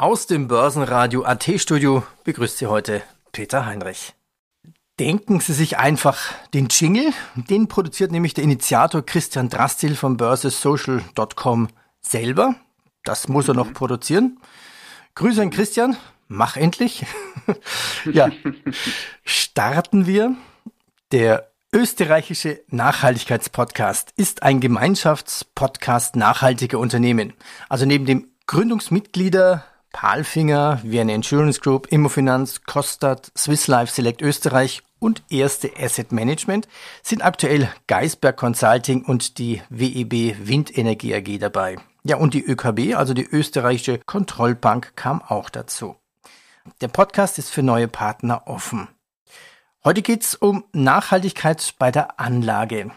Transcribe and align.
Aus 0.00 0.26
dem 0.26 0.48
Börsenradio 0.48 1.24
AT 1.24 1.60
Studio 1.60 2.02
begrüßt 2.24 2.56
Sie 2.56 2.68
heute 2.68 3.02
Peter 3.32 3.66
Heinrich. 3.66 4.14
Denken 4.98 5.40
Sie 5.40 5.52
sich 5.52 5.76
einfach 5.76 6.32
den 6.54 6.68
Jingle, 6.68 7.12
den 7.34 7.68
produziert 7.68 8.10
nämlich 8.10 8.32
der 8.32 8.44
Initiator 8.44 9.04
Christian 9.04 9.50
Drastil 9.50 9.94
von 9.94 10.16
börsesocial.com 10.16 11.68
selber. 12.00 12.54
Das 13.04 13.28
muss 13.28 13.46
er 13.48 13.52
noch 13.52 13.74
produzieren. 13.74 14.40
Grüße 15.16 15.42
an 15.42 15.50
Christian, 15.50 15.98
mach 16.28 16.56
endlich. 16.56 17.04
ja, 18.10 18.30
starten 19.22 20.06
wir. 20.06 20.34
Der 21.12 21.50
österreichische 21.74 22.62
Nachhaltigkeitspodcast 22.68 24.14
ist 24.16 24.44
ein 24.44 24.60
Gemeinschaftspodcast 24.60 26.16
nachhaltiger 26.16 26.78
Unternehmen. 26.78 27.34
Also 27.68 27.84
neben 27.84 28.06
dem 28.06 28.28
Gründungsmitglieder 28.46 29.66
Palfinger, 29.92 30.80
Vienna 30.82 31.14
Insurance 31.14 31.60
Group, 31.60 31.88
Immofinanz, 31.90 32.62
Kostat, 32.62 33.32
Swiss 33.36 33.66
Life 33.66 33.92
Select 33.92 34.22
Österreich 34.22 34.82
und 34.98 35.22
Erste 35.30 35.70
Asset 35.78 36.12
Management 36.12 36.68
sind 37.02 37.24
aktuell 37.24 37.72
Geisberg 37.86 38.36
Consulting 38.36 39.04
und 39.04 39.38
die 39.38 39.62
WEB 39.68 40.36
Windenergie 40.46 41.14
AG 41.14 41.38
dabei. 41.38 41.76
Ja, 42.04 42.16
und 42.16 42.34
die 42.34 42.44
ÖKB, 42.44 42.96
also 42.96 43.14
die 43.14 43.26
österreichische 43.26 43.98
Kontrollbank, 43.98 44.96
kam 44.96 45.20
auch 45.22 45.50
dazu. 45.50 45.96
Der 46.80 46.88
Podcast 46.88 47.38
ist 47.38 47.50
für 47.50 47.62
neue 47.62 47.88
Partner 47.88 48.42
offen. 48.46 48.88
Heute 49.84 50.02
geht's 50.02 50.34
um 50.34 50.64
Nachhaltigkeit 50.72 51.74
bei 51.78 51.90
der 51.90 52.20
Anlage. 52.20 52.90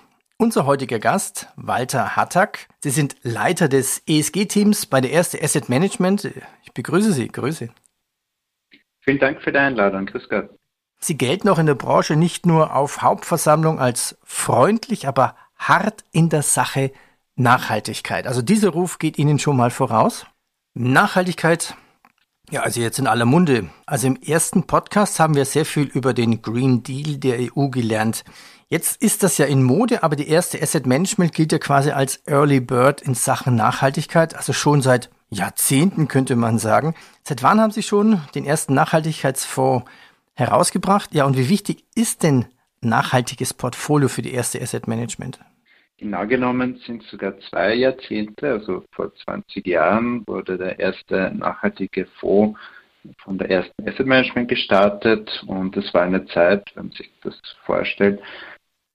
Unser 0.43 0.65
heutiger 0.65 0.99
Gast, 0.99 1.47
Walter 1.55 2.17
Hattack. 2.17 2.67
Sie 2.81 2.89
sind 2.89 3.15
Leiter 3.23 3.69
des 3.69 4.03
ESG-Teams 4.05 4.87
bei 4.87 4.99
der 4.99 5.11
Erste 5.11 5.41
Asset 5.41 5.69
Management. 5.69 6.25
Ich 6.63 6.73
begrüße 6.73 7.13
Sie. 7.13 7.29
Grüße. 7.29 7.69
Vielen 8.99 9.19
Dank 9.19 9.41
für 9.41 9.53
die 9.53 9.57
Einladung. 9.59 10.05
Grüß 10.05 10.27
Gott. 10.27 10.49
Sie 10.99 11.15
gelten 11.15 11.47
auch 11.47 11.59
in 11.59 11.65
der 11.65 11.75
Branche 11.75 12.17
nicht 12.17 12.45
nur 12.45 12.75
auf 12.75 13.01
Hauptversammlung 13.01 13.79
als 13.79 14.17
freundlich, 14.21 15.07
aber 15.07 15.37
hart 15.55 16.03
in 16.11 16.27
der 16.27 16.41
Sache 16.41 16.91
Nachhaltigkeit. 17.37 18.27
Also 18.27 18.41
dieser 18.41 18.71
Ruf 18.71 18.99
geht 18.99 19.17
Ihnen 19.17 19.39
schon 19.39 19.55
mal 19.55 19.71
voraus. 19.71 20.25
Nachhaltigkeit, 20.73 21.77
ja, 22.51 22.61
also 22.61 22.81
jetzt 22.81 22.99
in 22.99 23.07
aller 23.07 23.25
Munde. 23.25 23.69
Also 23.85 24.07
im 24.07 24.17
ersten 24.17 24.67
Podcast 24.67 25.19
haben 25.19 25.35
wir 25.35 25.45
sehr 25.45 25.65
viel 25.65 25.85
über 25.85 26.13
den 26.13 26.41
Green 26.41 26.83
Deal 26.83 27.17
der 27.17 27.39
EU 27.39 27.69
gelernt. 27.69 28.25
Jetzt 28.73 29.03
ist 29.03 29.21
das 29.21 29.37
ja 29.37 29.45
in 29.45 29.61
Mode, 29.61 30.01
aber 30.01 30.15
die 30.15 30.27
erste 30.27 30.59
Asset 30.59 30.87
Management 30.87 31.31
gilt 31.31 31.51
ja 31.51 31.59
quasi 31.59 31.91
als 31.91 32.23
Early 32.25 32.59
Bird 32.59 33.01
in 33.01 33.13
Sachen 33.13 33.55
Nachhaltigkeit, 33.55 34.35
also 34.35 34.51
schon 34.51 34.81
seit 34.81 35.11
Jahrzehnten 35.29 36.07
könnte 36.07 36.35
man 36.35 36.57
sagen. 36.57 36.95
Seit 37.21 37.43
wann 37.43 37.61
haben 37.61 37.69
Sie 37.69 37.83
schon 37.83 38.21
den 38.33 38.45
ersten 38.45 38.73
Nachhaltigkeitsfonds 38.73 39.85
herausgebracht? 40.33 41.13
Ja, 41.13 41.25
und 41.25 41.37
wie 41.37 41.49
wichtig 41.49 41.83
ist 41.93 42.23
denn 42.23 42.45
nachhaltiges 42.81 43.53
Portfolio 43.53 44.07
für 44.07 44.23
die 44.23 44.33
erste 44.33 44.59
Asset 44.59 44.87
Management? 44.87 45.39
Genau 45.99 46.25
genommen 46.25 46.81
sind 46.87 47.03
sogar 47.03 47.39
zwei 47.51 47.75
Jahrzehnte, 47.75 48.53
also 48.53 48.83
vor 48.91 49.13
20 49.13 49.67
Jahren 49.67 50.25
wurde 50.25 50.57
der 50.57 50.79
erste 50.79 51.31
nachhaltige 51.35 52.07
Fonds 52.19 52.59
von 53.23 53.37
der 53.37 53.51
ersten 53.51 53.87
Asset 53.87 54.07
Management 54.07 54.47
gestartet 54.47 55.43
und 55.45 55.77
es 55.77 55.93
war 55.93 56.01
eine 56.01 56.25
Zeit, 56.25 56.71
wenn 56.73 56.87
man 56.87 56.95
sich 56.95 57.11
das 57.21 57.39
vorstellt, 57.65 58.19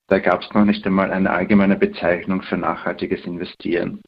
da 0.09 0.19
gab 0.19 0.43
es 0.43 0.53
noch 0.53 0.65
nicht 0.65 0.87
einmal 0.87 1.13
eine 1.13 1.31
allgemeine 1.31 1.77
Bezeichnung 1.77 2.43
für 2.43 2.57
nachhaltiges 2.57 3.25
Investieren. 3.25 4.01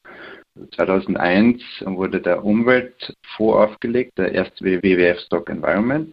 2001 0.75 1.63
wurde 1.85 2.21
der 2.21 2.45
Umweltfonds 2.45 3.15
aufgelegt, 3.39 4.19
der 4.19 4.33
erste 4.33 4.65
WWF 4.65 5.21
Stock 5.21 5.49
Environment, 5.49 6.11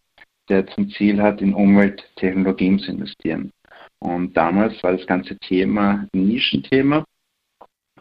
der 0.50 0.68
zum 0.68 0.90
Ziel 0.92 1.22
hat, 1.22 1.42
in 1.42 1.54
Umwelttechnologien 1.54 2.80
zu 2.80 2.92
investieren. 2.92 3.52
Und 4.00 4.36
damals 4.38 4.82
war 4.84 4.92
das 4.92 5.08
ganze 5.08 5.38
Thema 5.40 6.08
ein 6.14 6.28
Nischenthema. 6.28 7.04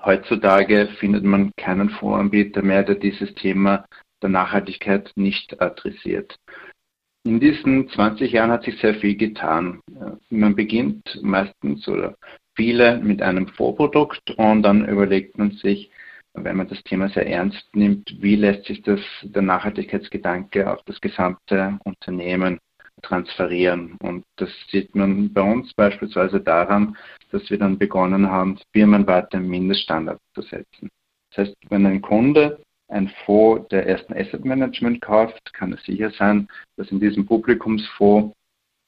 Heutzutage 0.04 0.88
findet 0.98 1.24
man 1.24 1.52
keinen 1.56 1.90
Fondsanbieter 1.90 2.62
mehr, 2.62 2.82
der 2.82 2.96
dieses 2.96 3.32
Thema 3.34 3.86
der 4.22 4.28
Nachhaltigkeit 4.28 5.10
nicht 5.16 5.60
adressiert. 5.60 6.36
In 7.26 7.40
diesen 7.40 7.88
20 7.88 8.30
Jahren 8.30 8.52
hat 8.52 8.62
sich 8.62 8.78
sehr 8.78 8.94
viel 8.94 9.16
getan. 9.16 9.80
Man 10.30 10.54
beginnt 10.54 11.18
meistens 11.22 11.88
oder 11.88 12.14
viele 12.54 12.98
mit 12.98 13.20
einem 13.20 13.48
Vorprodukt 13.48 14.30
und 14.36 14.62
dann 14.62 14.86
überlegt 14.86 15.36
man 15.36 15.50
sich, 15.50 15.90
wenn 16.34 16.56
man 16.56 16.68
das 16.68 16.80
Thema 16.84 17.08
sehr 17.08 17.26
ernst 17.26 17.66
nimmt, 17.74 18.14
wie 18.20 18.36
lässt 18.36 18.66
sich 18.66 18.80
das, 18.82 19.00
der 19.22 19.42
Nachhaltigkeitsgedanke 19.42 20.72
auf 20.72 20.80
das 20.84 21.00
gesamte 21.00 21.80
Unternehmen 21.82 22.60
transferieren. 23.02 23.96
Und 24.00 24.22
das 24.36 24.50
sieht 24.70 24.94
man 24.94 25.32
bei 25.32 25.42
uns 25.42 25.74
beispielsweise 25.74 26.40
daran, 26.40 26.96
dass 27.32 27.50
wir 27.50 27.58
dann 27.58 27.76
begonnen 27.76 28.30
haben, 28.30 28.56
firmenweite 28.72 29.40
Mindeststandards 29.40 30.22
zu 30.32 30.42
setzen. 30.42 30.90
Das 31.30 31.48
heißt, 31.48 31.56
wenn 31.70 31.86
ein 31.86 32.02
Kunde 32.02 32.60
ein 32.88 33.10
Fonds 33.24 33.68
der 33.68 33.86
ersten 33.86 34.12
Asset 34.14 34.44
Management 34.44 35.00
kauft, 35.00 35.52
kann 35.54 35.72
es 35.72 35.82
sicher 35.84 36.10
sein, 36.10 36.48
dass 36.76 36.90
in 36.90 37.00
diesem 37.00 37.26
Publikumsfonds 37.26 38.34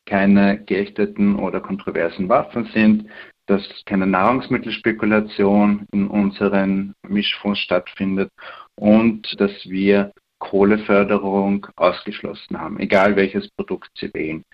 keine 0.07 0.59
geächteten 0.65 1.37
oder 1.37 1.61
kontroversen 1.61 2.29
Waffen 2.29 2.65
sind, 2.73 3.09
dass 3.47 3.63
keine 3.87 4.07
Nahrungsmittelspekulation 4.07 5.87
in 5.93 6.07
unseren 6.09 6.95
Mischfonds 7.07 7.61
stattfindet 7.61 8.31
und 8.77 9.39
dass 9.41 9.53
wir 9.65 10.13
Kohleförderung 10.39 11.67
ausgeschlossen 11.77 12.59
haben, 12.59 12.79
egal 12.79 13.17
welches 13.17 13.49
Produkt 13.51 13.91
Sie 13.99 14.13
wählen. 14.15 14.45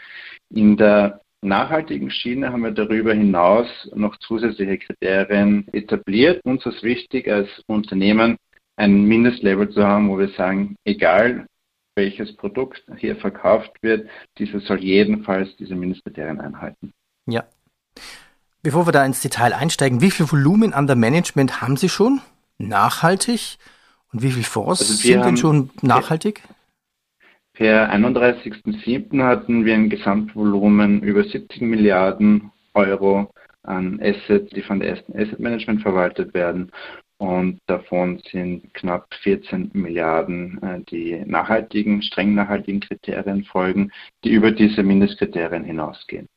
In 0.51 0.77
der 0.77 1.21
nachhaltigen 1.43 2.11
Schiene 2.11 2.51
haben 2.51 2.63
wir 2.63 2.71
darüber 2.71 3.13
hinaus 3.13 3.69
noch 3.95 4.17
zusätzliche 4.17 4.79
Kriterien 4.79 5.67
etabliert. 5.73 6.41
Uns 6.45 6.65
ist 6.65 6.83
wichtig 6.83 7.31
als 7.31 7.49
Unternehmen 7.67 8.37
ein 8.77 9.05
Mindestlevel 9.05 9.71
zu 9.71 9.85
haben, 9.85 10.09
wo 10.09 10.19
wir 10.19 10.29
sagen, 10.31 10.77
egal 10.85 11.47
welches 11.97 12.35
Produkt 12.37 12.83
hier 12.97 13.17
verkauft 13.17 13.71
wird, 13.83 14.09
dieses 14.39 14.65
soll 14.67 14.83
jedenfalls 14.83 15.57
diese 15.57 15.75
Mindestkriterien 15.75 16.41
einhalten. 16.41 16.93
Ja. 17.27 17.45
Bevor 18.63 18.87
wir 18.87 18.93
da 18.93 19.05
ins 19.05 19.21
Detail 19.21 19.53
einsteigen, 19.53 20.01
wie 20.01 20.11
viel 20.11 20.31
Volumen 20.31 20.73
an 20.73 20.87
der 20.87 20.97
Management 20.97 21.61
haben 21.61 21.77
Sie 21.77 21.89
schon? 21.89 22.21
Nachhaltig? 22.59 23.59
Und 24.13 24.23
wie 24.23 24.31
viele 24.31 24.45
Fonds 24.45 24.81
also 24.81 24.93
sind 24.95 25.25
denn 25.25 25.37
schon 25.37 25.71
nachhaltig? 25.83 26.43
Per 27.53 27.93
31.07. 27.93 29.23
hatten 29.23 29.65
wir 29.65 29.75
ein 29.75 29.91
Gesamtvolumen 29.91 31.03
über 31.03 31.23
70 31.23 31.63
Milliarden 31.63 32.51
Euro 32.75 33.31
an 33.63 34.01
Assets, 34.03 34.51
die 34.51 34.63
von 34.63 34.81
der 34.81 34.91
ersten 34.91 35.13
Asset 35.13 35.39
Management 35.39 35.83
verwaltet 35.83 36.35
werden. 36.35 36.73
Und 37.25 37.59
davon 37.69 38.21
sind 38.31 38.75
knapp 38.75 39.07
14 39.23 39.71
Milliarden, 39.73 40.63
äh, 40.63 40.81
die 40.91 41.25
nachhaltigen, 41.25 42.03
streng 42.03 42.35
nachhaltigen 42.35 42.81
Kriterien 42.81 43.45
folgen, 43.45 43.91
die 44.25 44.33
über 44.33 44.51
diese 44.51 44.83
Mindestkriterien 44.83 45.65
hinausgehen. 45.65 46.29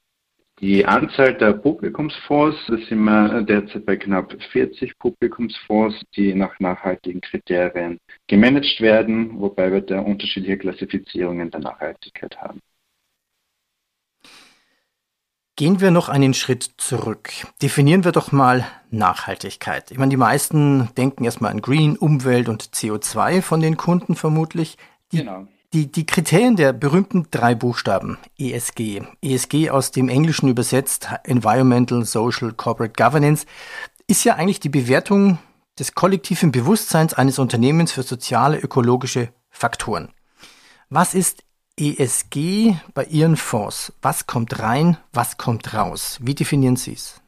Die 0.61 0.85
Anzahl 0.85 1.33
der 1.33 1.53
Publikumsfonds, 1.53 2.57
da 2.67 2.77
sind 2.77 3.03
wir 3.03 3.41
derzeit 3.41 3.85
bei 3.85 3.97
knapp 3.97 4.33
40 4.53 4.97
Publikumsfonds, 4.97 6.01
die 6.15 6.33
nach 6.33 6.57
nachhaltigen 6.61 7.19
Kriterien 7.19 7.99
gemanagt 8.27 8.79
werden, 8.79 9.41
wobei 9.41 9.69
wir 9.69 9.81
da 9.81 9.99
unterschiedliche 9.99 10.57
Klassifizierungen 10.57 11.51
der 11.51 11.59
Nachhaltigkeit 11.59 12.37
haben. 12.37 12.61
Gehen 15.57 15.81
wir 15.81 15.89
noch 15.89 16.07
einen 16.07 16.35
Schritt 16.35 16.69
zurück. 16.77 17.31
Definieren 17.63 18.03
wir 18.03 18.11
doch 18.11 18.31
mal 18.31 18.67
Nachhaltigkeit. 18.91 19.89
Ich 19.89 19.97
meine, 19.97 20.11
die 20.11 20.15
meisten 20.15 20.89
denken 20.95 21.23
erstmal 21.23 21.49
an 21.49 21.61
Green, 21.61 21.97
Umwelt 21.97 22.47
und 22.47 22.75
CO2 22.75 23.41
von 23.41 23.59
den 23.59 23.75
Kunden 23.75 24.15
vermutlich. 24.15 24.77
Die 25.11 25.17
genau. 25.17 25.47
Die, 25.73 25.91
die 25.91 26.05
Kriterien 26.05 26.57
der 26.57 26.73
berühmten 26.73 27.25
drei 27.31 27.55
Buchstaben 27.55 28.19
ESG, 28.37 29.01
ESG 29.21 29.71
aus 29.71 29.89
dem 29.89 30.09
Englischen 30.09 30.47
übersetzt 30.47 31.09
Environmental, 31.23 32.05
Social, 32.05 32.53
Corporate 32.53 32.93
Governance, 32.95 33.47
ist 34.05 34.23
ja 34.23 34.35
eigentlich 34.35 34.59
die 34.59 34.69
Bewertung 34.69 35.39
des 35.79 35.95
kollektiven 35.95 36.51
Bewusstseins 36.51 37.15
eines 37.15 37.39
Unternehmens 37.39 37.91
für 37.91 38.03
soziale, 38.03 38.59
ökologische 38.59 39.29
Faktoren. 39.49 40.09
Was 40.89 41.15
ist 41.15 41.43
ESG 41.79 42.75
bei 42.93 43.05
Ihren 43.05 43.35
Fonds? 43.35 43.93
Was 44.01 44.25
kommt 44.25 44.59
rein, 44.59 44.97
was 45.13 45.37
kommt 45.37 45.73
raus? 45.73 46.19
Wie 46.23 46.33
definieren 46.33 46.75
Sie 46.75 46.93
es? 46.93 47.21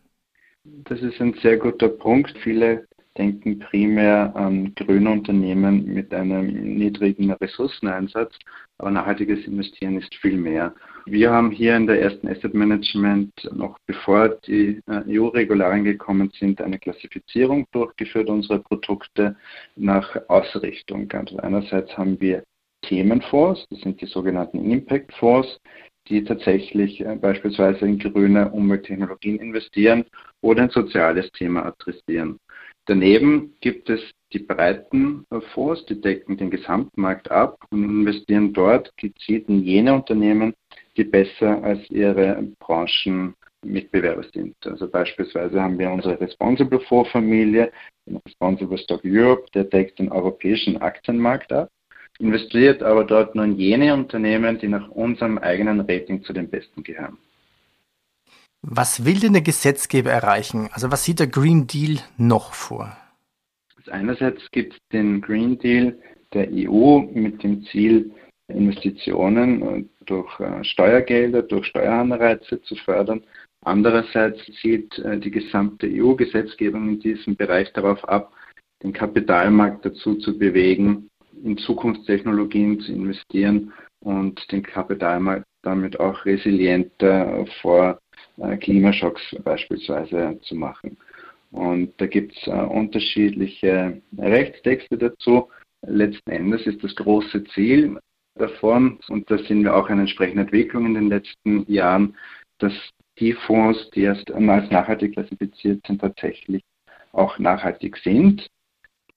Das 0.63 0.99
ist 1.01 1.21
ein 1.21 1.35
sehr 1.41 1.57
guter 1.57 1.87
Punkt. 1.87 2.35
Viele 2.43 2.87
denken 3.17 3.59
primär 3.59 4.35
an 4.35 4.73
grüne 4.75 5.11
Unternehmen 5.11 5.85
mit 5.85 6.13
einem 6.13 6.77
niedrigen 6.77 7.31
Ressourceneinsatz, 7.31 8.33
aber 8.77 8.91
nachhaltiges 8.91 9.45
Investieren 9.45 9.97
ist 9.97 10.13
viel 10.15 10.37
mehr. 10.37 10.73
Wir 11.05 11.31
haben 11.31 11.51
hier 11.51 11.75
in 11.75 11.85
der 11.85 12.01
ersten 12.01 12.27
Asset 12.27 12.53
Management 12.53 13.31
noch 13.51 13.77
bevor 13.85 14.29
die 14.29 14.81
äh, 14.87 15.19
EU-Regularien 15.19 15.83
gekommen 15.83 16.31
sind, 16.39 16.61
eine 16.61 16.79
Klassifizierung 16.79 17.67
durchgeführt 17.71 18.29
unserer 18.29 18.59
Produkte 18.59 19.35
nach 19.75 20.15
Ausrichtung. 20.27 21.11
Also 21.11 21.37
einerseits 21.37 21.95
haben 21.97 22.19
wir 22.21 22.43
Themenfonds, 22.81 23.65
das 23.69 23.81
sind 23.81 24.01
die 24.01 24.05
sogenannten 24.05 24.71
Impact 24.71 25.13
Fonds, 25.13 25.59
die 26.07 26.23
tatsächlich 26.23 27.01
äh, 27.01 27.15
beispielsweise 27.15 27.85
in 27.85 27.99
grüne 27.99 28.51
Umwelttechnologien 28.51 29.37
investieren 29.37 30.05
oder 30.41 30.63
ein 30.63 30.69
soziales 30.69 31.31
Thema 31.31 31.65
adressieren. 31.65 32.39
Daneben 32.85 33.53
gibt 33.61 33.89
es 33.89 34.01
die 34.33 34.39
breiten 34.39 35.25
Fonds, 35.53 35.85
die 35.85 36.01
decken 36.01 36.37
den 36.37 36.49
Gesamtmarkt 36.49 37.29
ab 37.29 37.59
und 37.69 37.83
investieren 37.83 38.51
dort 38.53 38.91
gezielt 38.97 39.47
in 39.47 39.63
jene 39.63 39.93
Unternehmen, 39.93 40.55
die 40.97 41.03
besser 41.03 41.63
als 41.63 41.87
ihre 41.91 42.41
Branchenmitbewerber 42.59 44.23
sind. 44.33 44.55
Also 44.65 44.89
beispielsweise 44.89 45.61
haben 45.61 45.77
wir 45.77 45.91
unsere 45.91 46.19
Responsible 46.19 46.79
Fonds-Familie, 46.79 47.71
Responsible 48.25 48.77
Stock 48.79 49.01
Europe, 49.05 49.45
der 49.53 49.65
deckt 49.65 49.99
den 49.99 50.11
europäischen 50.11 50.81
Aktienmarkt 50.81 51.51
ab 51.51 51.69
investiert 52.19 52.83
aber 52.83 53.05
dort 53.05 53.35
nur 53.35 53.45
in 53.45 53.57
jene 53.57 53.93
Unternehmen, 53.93 54.59
die 54.59 54.67
nach 54.67 54.89
unserem 54.89 55.37
eigenen 55.37 55.81
Rating 55.81 56.23
zu 56.23 56.33
den 56.33 56.49
besten 56.49 56.83
gehören. 56.83 57.17
Was 58.61 59.05
will 59.05 59.19
denn 59.19 59.33
der 59.33 59.41
Gesetzgeber 59.41 60.11
erreichen? 60.11 60.69
Also 60.73 60.91
was 60.91 61.05
sieht 61.05 61.19
der 61.19 61.27
Green 61.27 61.65
Deal 61.65 61.99
noch 62.17 62.53
vor? 62.53 62.95
Also 63.77 63.91
einerseits 63.91 64.41
gibt 64.51 64.73
es 64.73 64.79
den 64.91 65.21
Green 65.21 65.57
Deal 65.57 65.97
der 66.33 66.49
EU 66.51 66.99
mit 67.13 67.41
dem 67.41 67.63
Ziel, 67.65 68.11
Investitionen 68.49 69.89
durch 70.05 70.39
äh, 70.39 70.63
Steuergelder, 70.63 71.43
durch 71.43 71.67
Steueranreize 71.67 72.61
zu 72.63 72.75
fördern. 72.75 73.23
Andererseits 73.61 74.39
zielt 74.61 74.97
äh, 74.99 75.19
die 75.19 75.31
gesamte 75.31 75.87
EU-Gesetzgebung 75.87 76.89
in 76.89 76.99
diesem 76.99 77.35
Bereich 77.35 77.71
darauf 77.73 78.03
ab, 78.09 78.33
den 78.83 78.91
Kapitalmarkt 78.91 79.85
dazu 79.85 80.15
zu 80.15 80.37
bewegen, 80.37 81.09
in 81.43 81.57
Zukunftstechnologien 81.57 82.79
zu 82.81 82.91
investieren 82.91 83.73
und 84.01 84.39
den 84.51 84.63
Kapitalmarkt 84.63 85.45
damit 85.61 85.99
auch 85.99 86.25
resilienter 86.25 87.45
vor 87.61 87.99
äh, 88.37 88.57
Klimaschocks 88.57 89.35
beispielsweise 89.43 90.39
zu 90.43 90.55
machen. 90.55 90.97
Und 91.51 91.93
da 91.97 92.05
gibt 92.05 92.35
es 92.37 92.47
äh, 92.47 92.51
unterschiedliche 92.51 94.01
Rechtstexte 94.17 94.97
dazu. 94.97 95.49
Letzten 95.85 96.31
Endes 96.31 96.65
ist 96.67 96.83
das 96.83 96.95
große 96.95 97.43
Ziel 97.45 97.97
davon, 98.35 98.99
und 99.09 99.29
da 99.29 99.37
sind 99.37 99.63
wir 99.63 99.75
auch 99.75 99.89
eine 99.89 100.01
entsprechende 100.01 100.43
Entwicklung 100.43 100.85
in 100.85 100.93
den 100.93 101.09
letzten 101.09 101.69
Jahren, 101.71 102.15
dass 102.59 102.73
die 103.17 103.33
Fonds, 103.33 103.89
die 103.91 104.03
erst 104.03 104.31
als 104.31 104.71
nachhaltig 104.71 105.13
klassifiziert 105.13 105.85
sind, 105.85 105.99
tatsächlich 105.99 106.63
auch 107.11 107.37
nachhaltig 107.39 107.97
sind. 107.97 108.47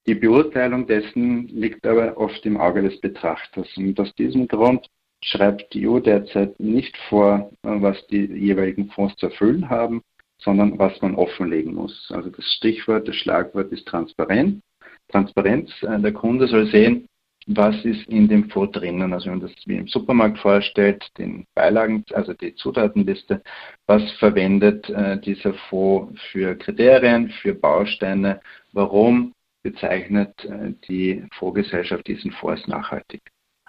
Die 0.06 0.14
Beurteilung 0.14 0.86
dessen 0.86 1.46
liegt 1.48 1.86
aber 1.86 2.16
oft 2.16 2.44
im 2.44 2.56
Auge 2.56 2.82
des 2.82 3.00
Betrachters. 3.00 3.68
Und 3.76 3.98
aus 4.00 4.12
diesem 4.16 4.48
Grund 4.48 4.88
schreibt 5.22 5.72
die 5.72 5.86
EU 5.86 6.00
derzeit 6.00 6.58
nicht 6.58 6.96
vor, 7.08 7.50
was 7.62 8.04
die 8.08 8.26
jeweiligen 8.26 8.90
Fonds 8.90 9.14
zu 9.16 9.26
erfüllen 9.26 9.70
haben, 9.70 10.02
sondern 10.38 10.76
was 10.78 11.00
man 11.00 11.14
offenlegen 11.14 11.74
muss. 11.74 12.10
Also 12.12 12.30
das 12.30 12.44
Stichwort, 12.56 13.06
das 13.06 13.14
Schlagwort 13.16 13.70
ist 13.70 13.86
Transparenz. 13.86 14.60
Transparenz, 15.08 15.70
äh, 15.82 16.00
der 16.00 16.12
Kunde 16.12 16.48
soll 16.48 16.66
sehen, 16.66 17.06
was 17.46 17.84
ist 17.84 18.08
in 18.08 18.28
dem 18.28 18.50
Fonds 18.50 18.72
drinnen. 18.72 19.12
Also 19.12 19.26
wenn 19.26 19.38
man 19.38 19.48
das 19.48 19.66
wie 19.66 19.76
im 19.76 19.88
Supermarkt 19.88 20.38
vorstellt, 20.38 21.06
den 21.18 21.44
Beilagen, 21.54 22.04
also 22.12 22.32
die 22.34 22.54
Zutatenliste, 22.54 23.42
was 23.86 24.10
verwendet 24.12 24.88
äh, 24.90 25.20
dieser 25.20 25.54
Fonds 25.68 26.20
für 26.32 26.56
Kriterien, 26.56 27.30
für 27.30 27.54
Bausteine, 27.54 28.40
warum 28.72 29.32
bezeichnet 29.62 30.44
äh, 30.44 30.72
die 30.88 31.24
Fondsgesellschaft 31.34 32.06
diesen 32.06 32.32
Fonds 32.32 32.66
nachhaltig. 32.66 33.22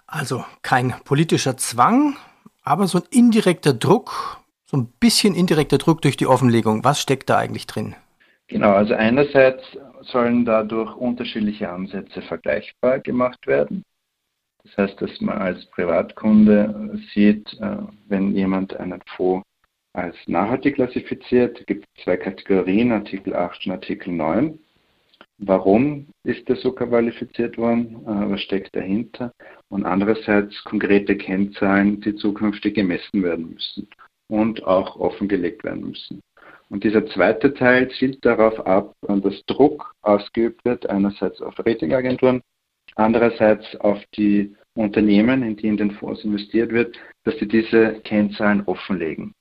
Also 0.07 0.45
kein 0.61 0.93
politischer 1.05 1.57
Zwang, 1.57 2.15
aber 2.63 2.87
so 2.87 2.99
ein 2.99 3.05
indirekter 3.09 3.73
Druck, 3.73 4.39
so 4.65 4.77
ein 4.77 4.87
bisschen 4.99 5.35
indirekter 5.35 5.77
Druck 5.77 6.01
durch 6.01 6.17
die 6.17 6.27
Offenlegung. 6.27 6.83
Was 6.83 7.01
steckt 7.01 7.29
da 7.29 7.37
eigentlich 7.37 7.67
drin? 7.67 7.95
Genau, 8.47 8.73
also 8.73 8.93
einerseits 8.93 9.63
sollen 10.01 10.45
dadurch 10.45 10.95
unterschiedliche 10.95 11.69
Ansätze 11.69 12.21
vergleichbar 12.21 12.99
gemacht 12.99 13.47
werden. 13.47 13.83
Das 14.63 14.77
heißt, 14.77 15.01
dass 15.01 15.21
man 15.21 15.37
als 15.37 15.65
Privatkunde 15.67 16.99
sieht, 17.13 17.53
äh, 17.59 17.77
wenn 18.07 18.35
jemand 18.35 18.75
einen 18.75 19.01
Fonds 19.15 19.45
als 19.93 20.15
nachhaltig 20.27 20.75
klassifiziert, 20.75 21.65
gibt 21.67 21.85
es 21.85 22.03
zwei 22.03 22.17
Kategorien, 22.17 22.91
Artikel 22.91 23.35
8 23.35 23.65
und 23.65 23.73
Artikel 23.73 24.11
9. 24.11 24.59
Warum 25.45 26.07
ist 26.23 26.49
er 26.49 26.55
so 26.55 26.71
qualifiziert 26.71 27.57
worden? 27.57 27.95
Äh, 28.05 28.31
was 28.31 28.41
steckt 28.41 28.75
dahinter? 28.75 29.33
Und 29.69 29.85
andererseits 29.85 30.63
konkrete 30.63 31.17
Kennzahlen, 31.17 31.99
die 32.01 32.15
zukünftig 32.15 32.75
gemessen 32.75 33.23
werden 33.23 33.51
müssen 33.53 33.87
und 34.29 34.63
auch 34.63 34.95
offengelegt 34.95 35.63
werden 35.63 35.89
müssen. 35.89 36.21
Und 36.69 36.83
dieser 36.83 37.05
zweite 37.07 37.53
Teil 37.53 37.91
zielt 37.91 38.25
darauf 38.25 38.65
ab, 38.65 38.95
dass 39.01 39.45
Druck 39.45 39.93
ausgeübt 40.01 40.63
wird, 40.65 40.89
einerseits 40.89 41.41
auf 41.41 41.59
Ratingagenturen, 41.59 42.41
andererseits 42.95 43.75
auf 43.75 43.99
die 44.15 44.55
Unternehmen, 44.75 45.43
in 45.43 45.55
die 45.55 45.67
in 45.67 45.77
den 45.77 45.91
Fonds 45.91 46.23
investiert 46.23 46.71
wird, 46.71 46.97
dass 47.25 47.37
sie 47.37 47.47
diese 47.47 47.99
Kennzahlen 48.03 48.63
offenlegen. 48.65 49.33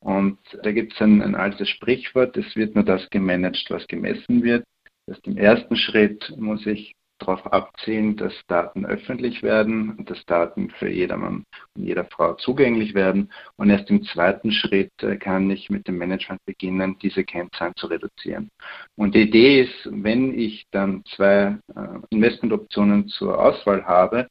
Und 0.00 0.38
da 0.62 0.72
gibt 0.72 0.92
es 0.92 1.00
ein, 1.00 1.22
ein 1.22 1.34
altes 1.34 1.68
Sprichwort, 1.68 2.36
es 2.36 2.54
wird 2.56 2.74
nur 2.74 2.84
das 2.84 3.08
gemanagt, 3.10 3.66
was 3.70 3.86
gemessen 3.86 4.42
wird. 4.42 4.64
Erst 5.06 5.26
im 5.26 5.36
ersten 5.36 5.76
Schritt 5.76 6.34
muss 6.36 6.66
ich 6.66 6.94
darauf 7.18 7.46
abzielen, 7.52 8.16
dass 8.16 8.34
Daten 8.46 8.84
öffentlich 8.84 9.42
werden 9.42 10.04
dass 10.04 10.24
Daten 10.26 10.70
für 10.70 10.88
jedermann 10.88 11.44
und 11.74 11.84
jeder 11.84 12.04
Frau 12.04 12.34
zugänglich 12.34 12.94
werden. 12.94 13.32
Und 13.56 13.70
erst 13.70 13.88
im 13.90 14.02
zweiten 14.04 14.52
Schritt 14.52 14.92
äh, 15.02 15.16
kann 15.16 15.50
ich 15.50 15.70
mit 15.70 15.88
dem 15.88 15.98
Management 15.98 16.44
beginnen, 16.44 16.96
diese 17.00 17.24
Kennzahlen 17.24 17.72
zu 17.76 17.86
reduzieren. 17.86 18.50
Und 18.96 19.14
die 19.14 19.22
Idee 19.22 19.62
ist, 19.62 19.88
wenn 19.90 20.38
ich 20.38 20.66
dann 20.72 21.04
zwei 21.16 21.58
äh, 21.74 21.98
Investmentoptionen 22.10 23.08
zur 23.08 23.40
Auswahl 23.40 23.84
habe, 23.84 24.28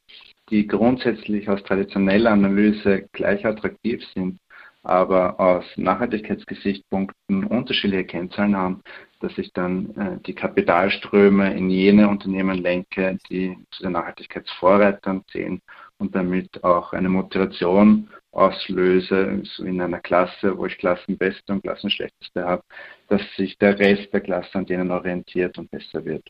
die 0.50 0.66
grundsätzlich 0.66 1.48
aus 1.48 1.62
traditioneller 1.64 2.30
Analyse 2.30 3.08
gleich 3.12 3.44
attraktiv 3.44 4.04
sind, 4.14 4.38
aber 4.84 5.40
aus 5.40 5.64
Nachhaltigkeitsgesichtspunkten 5.76 7.44
unterschiedliche 7.44 8.04
Kennzahlen 8.04 8.56
haben, 8.56 8.82
dass 9.20 9.36
ich 9.38 9.52
dann 9.52 9.96
äh, 9.96 10.18
die 10.24 10.34
Kapitalströme 10.34 11.54
in 11.54 11.70
jene 11.70 12.08
Unternehmen 12.08 12.58
lenke, 12.58 13.18
die 13.30 13.56
zu 13.70 13.82
den 13.82 13.92
Nachhaltigkeitsvorreitern 13.92 15.24
zählen 15.30 15.60
und 15.98 16.14
damit 16.14 16.62
auch 16.62 16.92
eine 16.92 17.08
Motivation 17.08 18.08
auslöse, 18.32 19.42
so 19.44 19.64
in 19.64 19.80
einer 19.80 20.00
Klasse, 20.00 20.56
wo 20.58 20.66
ich 20.66 20.76
Klassenbeste 20.76 21.52
und 21.52 21.62
Klassenschlechteste 21.62 22.44
habe, 22.44 22.62
dass 23.08 23.22
sich 23.36 23.56
der 23.58 23.78
Rest 23.78 24.12
der 24.12 24.20
Klasse 24.20 24.50
an 24.54 24.66
denen 24.66 24.90
orientiert 24.90 25.56
und 25.58 25.70
besser 25.70 26.04
wird. 26.04 26.28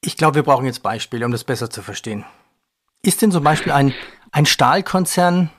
Ich 0.00 0.16
glaube, 0.16 0.36
wir 0.36 0.42
brauchen 0.42 0.66
jetzt 0.66 0.82
Beispiele, 0.82 1.24
um 1.24 1.32
das 1.32 1.44
besser 1.44 1.70
zu 1.70 1.82
verstehen. 1.82 2.24
Ist 3.02 3.22
denn 3.22 3.30
zum 3.30 3.44
Beispiel 3.44 3.72
ein, 3.72 3.94
ein 4.32 4.46
Stahlkonzern 4.46 5.50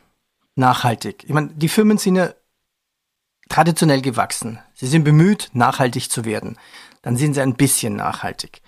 nachhaltig? 0.55 1.24
Ich 1.24 1.33
meine, 1.33 1.50
die 1.55 1.69
Firmen 1.69 1.98
sind 1.98 2.15
ja 2.15 2.33
traditionell 3.49 4.01
gewachsen. 4.01 4.59
Sie 4.73 4.87
sind 4.87 5.03
bemüht, 5.03 5.49
nachhaltig 5.53 6.11
zu 6.11 6.25
werden. 6.25 6.57
Dann 7.01 7.17
sind 7.17 7.35
sie 7.35 7.41
ein 7.41 7.55
bisschen 7.55 7.95
nachhaltig. 7.95 8.61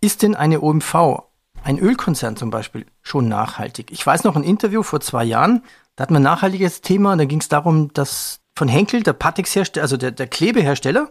Ist 0.00 0.22
denn 0.22 0.34
eine 0.34 0.60
OMV, 0.60 1.22
ein 1.62 1.78
Ölkonzern 1.78 2.36
zum 2.36 2.50
Beispiel, 2.50 2.86
schon 3.02 3.28
nachhaltig? 3.28 3.90
Ich 3.90 4.06
weiß 4.06 4.24
noch 4.24 4.36
ein 4.36 4.44
Interview 4.44 4.82
vor 4.82 5.00
zwei 5.00 5.24
Jahren, 5.24 5.62
da 5.96 6.02
hat 6.02 6.10
man 6.10 6.20
ein 6.20 6.30
nachhaltiges 6.30 6.80
Thema, 6.80 7.16
da 7.16 7.24
ging 7.24 7.40
es 7.40 7.48
darum, 7.48 7.92
dass 7.92 8.40
von 8.54 8.68
Henkel, 8.68 9.02
der 9.02 9.14
Patexhersteller, 9.14 9.82
also 9.82 9.96
der, 9.96 10.10
der 10.10 10.26
Klebehersteller, 10.26 11.10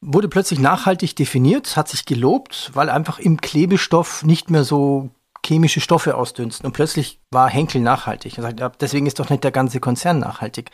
wurde 0.00 0.28
plötzlich 0.28 0.58
nachhaltig 0.58 1.16
definiert, 1.16 1.76
hat 1.76 1.88
sich 1.88 2.04
gelobt, 2.04 2.70
weil 2.74 2.90
einfach 2.90 3.18
im 3.18 3.40
Klebestoff 3.40 4.22
nicht 4.24 4.50
mehr 4.50 4.64
so 4.64 5.10
chemische 5.44 5.80
Stoffe 5.80 6.16
ausdünsten. 6.16 6.66
Und 6.66 6.72
plötzlich 6.72 7.20
war 7.30 7.48
Henkel 7.48 7.80
nachhaltig. 7.80 8.38
Er 8.38 8.42
sagt, 8.42 8.80
deswegen 8.80 9.06
ist 9.06 9.18
doch 9.18 9.30
nicht 9.30 9.44
der 9.44 9.50
ganze 9.50 9.80
Konzern 9.80 10.18
nachhaltig. 10.18 10.70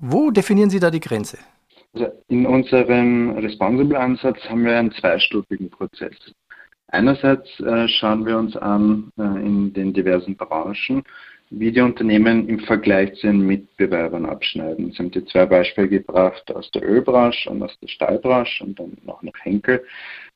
Wo 0.00 0.30
definieren 0.30 0.70
Sie 0.70 0.80
da 0.80 0.90
die 0.90 1.00
Grenze? 1.00 1.38
Also 1.94 2.08
in 2.28 2.46
unserem 2.46 3.30
Responsible-Ansatz 3.30 4.38
haben 4.48 4.64
wir 4.64 4.78
einen 4.78 4.92
zweistufigen 4.92 5.70
Prozess. 5.70 6.14
Einerseits 6.88 7.48
äh, 7.60 7.88
schauen 7.88 8.26
wir 8.26 8.38
uns 8.38 8.56
an 8.56 9.10
äh, 9.18 9.22
in 9.22 9.72
den 9.72 9.92
diversen 9.92 10.36
Branchen, 10.36 11.02
wie 11.50 11.72
die 11.72 11.80
Unternehmen 11.80 12.48
im 12.48 12.58
Vergleich 12.60 13.14
zu 13.14 13.28
den 13.28 13.46
Mitbewerbern 13.46 14.26
abschneiden. 14.26 14.92
Sie 14.92 14.98
haben 14.98 15.10
die 15.10 15.24
zwei 15.26 15.46
Beispiele 15.46 15.88
gebracht 15.88 16.54
aus 16.54 16.70
der 16.72 16.82
Ölbranche 16.82 17.48
und 17.50 17.62
aus 17.62 17.76
der 17.80 17.88
Stahlbranche 17.88 18.64
und 18.64 18.78
dann 18.78 18.96
noch 19.04 19.22
nach 19.22 19.32
Henkel. 19.42 19.82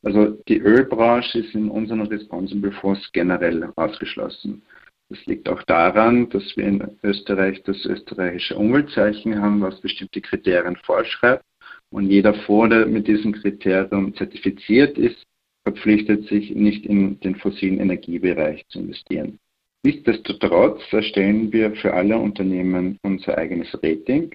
Also 0.02 0.30
die 0.48 0.58
Ölbranche 0.58 1.40
ist 1.40 1.54
in 1.54 1.68
unseren 1.68 2.02
Responsible 2.02 2.72
Fonds 2.72 3.10
generell 3.12 3.70
ausgeschlossen. 3.76 4.62
Das 5.10 5.26
liegt 5.26 5.48
auch 5.48 5.62
daran, 5.64 6.28
dass 6.30 6.56
wir 6.56 6.64
in 6.64 6.98
Österreich 7.02 7.62
das 7.64 7.84
österreichische 7.84 8.56
Umweltzeichen 8.56 9.42
haben, 9.42 9.60
was 9.60 9.80
bestimmte 9.80 10.20
Kriterien 10.20 10.76
vorschreibt. 10.76 11.44
Und 11.90 12.08
jeder 12.08 12.32
Fonds, 12.32 12.72
der 12.72 12.86
mit 12.86 13.08
diesem 13.08 13.32
Kriterium 13.32 14.14
zertifiziert 14.14 14.96
ist, 14.96 15.20
verpflichtet 15.64 16.28
sich 16.28 16.54
nicht 16.54 16.86
in 16.86 17.18
den 17.20 17.34
fossilen 17.34 17.80
Energiebereich 17.80 18.64
zu 18.68 18.78
investieren. 18.78 19.38
Nichtsdestotrotz 19.82 20.80
erstellen 20.92 21.52
wir 21.52 21.72
für 21.72 21.92
alle 21.92 22.16
Unternehmen 22.16 22.98
unser 23.02 23.36
eigenes 23.36 23.74
Rating, 23.82 24.30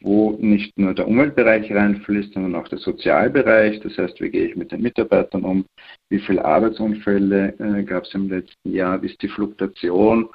wo 0.00 0.36
nicht 0.40 0.78
nur 0.78 0.94
der 0.94 1.08
Umweltbereich 1.08 1.72
reinfließt, 1.72 2.34
sondern 2.34 2.54
auch 2.54 2.68
der 2.68 2.78
Sozialbereich. 2.78 3.80
Das 3.80 3.98
heißt, 3.98 4.20
wie 4.20 4.30
gehe 4.30 4.46
ich 4.46 4.56
mit 4.56 4.70
den 4.72 4.82
Mitarbeitern 4.82 5.44
um? 5.44 5.64
Wie 6.08 6.20
viele 6.20 6.44
Arbeitsunfälle 6.44 7.54
äh, 7.58 7.82
gab 7.82 8.04
es 8.04 8.14
im 8.14 8.28
letzten 8.28 8.72
Jahr? 8.72 9.02
Wie 9.02 9.06
ist 9.06 9.20
die 9.22 9.28
Fluktuation? 9.28 10.28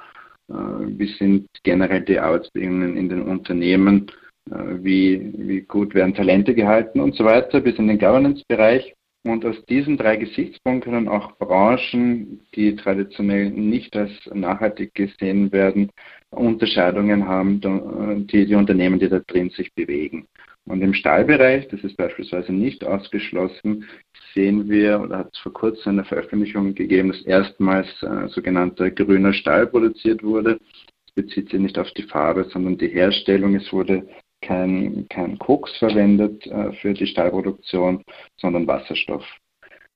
Äh, 0.48 0.52
wie 0.52 1.12
sind 1.18 1.46
generell 1.62 2.02
die 2.02 2.18
Arbeitsbedingungen 2.18 2.96
in 2.96 3.08
den 3.08 3.22
Unternehmen? 3.22 4.10
Äh, 4.50 4.84
wie, 4.84 5.32
wie 5.36 5.62
gut 5.62 5.94
werden 5.94 6.14
Talente 6.14 6.54
gehalten 6.54 7.00
und 7.00 7.14
so 7.14 7.24
weiter, 7.24 7.60
bis 7.60 7.78
in 7.78 7.88
den 7.88 7.98
Governance-Bereich. 7.98 8.94
Und 9.26 9.46
aus 9.46 9.56
diesen 9.70 9.96
drei 9.96 10.16
Gesichtspunkten 10.16 10.92
können 10.92 11.08
auch 11.08 11.38
Branchen, 11.38 12.42
die 12.54 12.76
traditionell 12.76 13.48
nicht 13.48 13.96
als 13.96 14.12
nachhaltig 14.34 14.92
gesehen 14.92 15.50
werden, 15.50 15.90
Unterscheidungen 16.36 17.26
haben, 17.26 18.26
die, 18.30 18.46
die 18.46 18.54
Unternehmen, 18.54 18.98
die 18.98 19.08
da 19.08 19.20
drin 19.20 19.50
sich 19.50 19.72
bewegen. 19.74 20.26
Und 20.66 20.80
im 20.80 20.94
Stahlbereich, 20.94 21.68
das 21.68 21.84
ist 21.84 21.96
beispielsweise 21.96 22.52
nicht 22.52 22.84
ausgeschlossen, 22.84 23.84
sehen 24.32 24.68
wir, 24.68 25.00
oder 25.00 25.18
hat 25.18 25.30
es 25.34 25.38
vor 25.40 25.52
kurzem 25.52 25.92
eine 25.92 26.04
Veröffentlichung 26.04 26.74
gegeben, 26.74 27.08
dass 27.08 27.22
erstmals 27.22 27.86
äh, 28.02 28.28
sogenannter 28.28 28.90
grüner 28.90 29.34
Stahl 29.34 29.66
produziert 29.66 30.22
wurde. 30.22 30.58
Das 31.06 31.24
bezieht 31.26 31.50
sich 31.50 31.60
nicht 31.60 31.78
auf 31.78 31.90
die 31.92 32.04
Farbe, 32.04 32.44
sondern 32.50 32.78
die 32.78 32.88
Herstellung. 32.88 33.54
Es 33.54 33.70
wurde 33.72 34.06
kein, 34.40 35.06
kein 35.08 35.38
Koks 35.38 35.76
verwendet 35.78 36.46
äh, 36.46 36.72
für 36.74 36.94
die 36.94 37.06
Stahlproduktion, 37.06 38.02
sondern 38.38 38.66
Wasserstoff. 38.66 39.24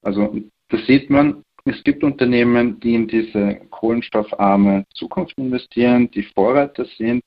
Also 0.02 0.37
das 0.68 0.87
sieht 0.87 1.09
man, 1.09 1.42
es 1.65 1.83
gibt 1.85 2.03
Unternehmen, 2.03 2.81
die 2.81 2.95
in 2.95 3.09
diese 3.09 3.57
kohlenstoffarme 3.71 4.85
Zukunft 4.95 5.37
investieren, 5.38 6.11
die 6.11 6.23
Vorreiter 6.23 6.87
sind 6.97 7.23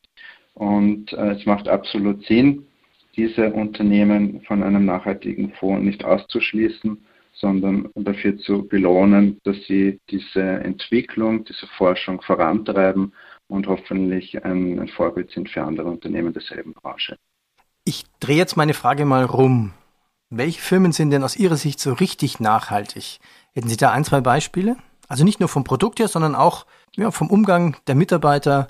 und 0.53 1.13
äh, 1.13 1.31
es 1.31 1.45
macht 1.45 1.67
absolut 1.67 2.25
Sinn, 2.25 2.65
diese 3.15 3.51
Unternehmen 3.51 4.41
von 4.41 4.63
einem 4.63 4.85
nachhaltigen 4.85 5.51
Fonds 5.53 5.83
nicht 5.83 6.03
auszuschließen, 6.03 6.97
sondern 7.33 7.89
dafür 7.95 8.37
zu 8.37 8.67
belohnen, 8.67 9.39
dass 9.43 9.57
sie 9.67 9.99
diese 10.09 10.41
Entwicklung, 10.41 11.43
diese 11.45 11.67
Forschung 11.77 12.21
vorantreiben 12.21 13.13
und 13.47 13.67
hoffentlich 13.67 14.43
ein, 14.45 14.79
ein 14.79 14.87
Vorbild 14.87 15.31
sind 15.31 15.49
für 15.49 15.63
andere 15.63 15.87
Unternehmen 15.87 16.33
derselben 16.33 16.73
Branche. 16.73 17.17
Ich 17.83 18.05
drehe 18.19 18.37
jetzt 18.37 18.57
meine 18.57 18.73
Frage 18.73 19.05
mal 19.05 19.25
rum. 19.25 19.73
Welche 20.33 20.61
Firmen 20.61 20.93
sind 20.93 21.11
denn 21.11 21.25
aus 21.25 21.35
Ihrer 21.35 21.57
Sicht 21.57 21.81
so 21.81 21.91
richtig 21.91 22.39
nachhaltig? 22.39 23.19
Hätten 23.53 23.67
Sie 23.67 23.75
da 23.75 23.91
ein, 23.91 24.05
zwei 24.05 24.21
Beispiele? 24.21 24.77
Also 25.09 25.25
nicht 25.25 25.41
nur 25.41 25.49
vom 25.49 25.65
Produkt 25.65 25.99
her, 25.99 26.07
sondern 26.07 26.35
auch 26.35 26.65
ja, 26.95 27.11
vom 27.11 27.29
Umgang 27.29 27.75
der 27.87 27.95
Mitarbeiter. 27.95 28.69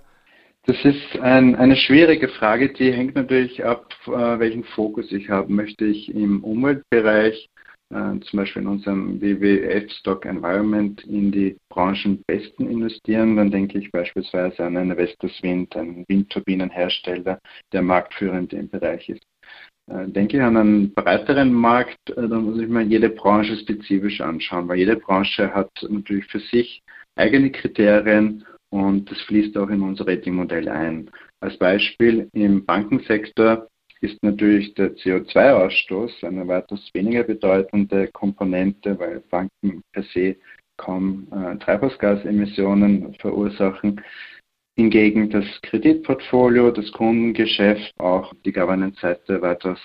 Das 0.65 0.83
ist 0.83 1.19
ein, 1.21 1.55
eine 1.55 1.75
schwierige 1.75 2.29
Frage, 2.29 2.73
die 2.73 2.91
hängt 2.91 3.13
natürlich 3.13 3.63
ab, 3.63 3.93
äh, 4.07 4.39
welchen 4.39 4.63
Fokus 4.63 5.11
ich 5.11 5.29
habe. 5.29 5.53
Möchte 5.53 5.85
ich 5.85 6.11
im 6.15 6.43
Umweltbereich 6.43 7.47
äh, 7.91 8.19
zum 8.21 8.37
Beispiel 8.37 8.63
in 8.63 8.67
unserem 8.67 9.21
WWF 9.21 9.91
Stock 9.99 10.25
Environment 10.25 11.03
in 11.03 11.31
die 11.31 11.57
Branchenbesten 11.69 12.71
investieren, 12.71 13.35
dann 13.35 13.51
denke 13.51 13.77
ich 13.77 13.91
beispielsweise 13.91 14.63
an 14.63 14.77
eine 14.77 14.97
Vestas 14.97 15.43
Wind, 15.43 15.75
einen 15.75 16.05
Windturbinenhersteller, 16.07 17.39
der 17.71 17.81
marktführend 17.83 18.51
im 18.53 18.67
Bereich 18.67 19.09
ist. 19.09 19.21
Äh, 19.91 20.07
denke 20.07 20.37
ich 20.37 20.43
an 20.43 20.57
einen 20.57 20.93
breiteren 20.93 21.51
Markt, 21.53 22.09
äh, 22.11 22.27
dann 22.27 22.45
muss 22.45 22.59
ich 22.59 22.67
mir 22.67 22.83
jede 22.83 23.09
Branche 23.09 23.57
spezifisch 23.57 24.21
anschauen, 24.21 24.67
weil 24.67 24.77
jede 24.77 24.95
Branche 24.95 25.53
hat 25.53 25.71
natürlich 25.89 26.25
für 26.25 26.39
sich 26.39 26.81
eigene 27.15 27.51
Kriterien 27.51 28.45
und 28.69 29.11
das 29.11 29.19
fließt 29.23 29.57
auch 29.57 29.69
in 29.69 29.81
unser 29.81 30.07
Ratingmodell 30.07 30.69
ein. 30.69 31.09
Als 31.41 31.57
Beispiel 31.57 32.29
im 32.33 32.65
Bankensektor 32.65 33.67
ist 34.01 34.21
natürlich 34.23 34.73
der 34.75 34.95
CO2-Ausstoß 34.95 36.23
eine 36.23 36.47
weitaus 36.47 36.89
weniger 36.93 37.23
bedeutende 37.23 38.07
Komponente, 38.07 38.97
weil 38.97 39.21
Banken 39.29 39.81
per 39.91 40.03
se 40.13 40.37
kaum 40.77 41.27
äh, 41.31 41.57
Treibhausgasemissionen 41.57 43.13
verursachen. 43.15 44.01
Hingegen 44.81 45.29
das 45.29 45.45
Kreditportfolio, 45.61 46.71
das 46.71 46.91
Kundengeschäft, 46.91 47.93
auch 47.99 48.33
die 48.43 48.51
Governance-Seite 48.51 49.39
weitaus 49.39 49.77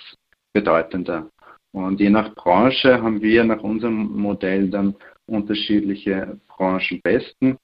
bedeutender. 0.54 1.28
Und 1.72 2.00
je 2.00 2.08
nach 2.08 2.34
Branche 2.34 3.02
haben 3.02 3.20
wir 3.20 3.44
nach 3.44 3.62
unserem 3.62 4.18
Modell 4.18 4.70
dann 4.70 4.94
unterschiedliche 5.26 6.40
Branchenbesten. 6.48 7.58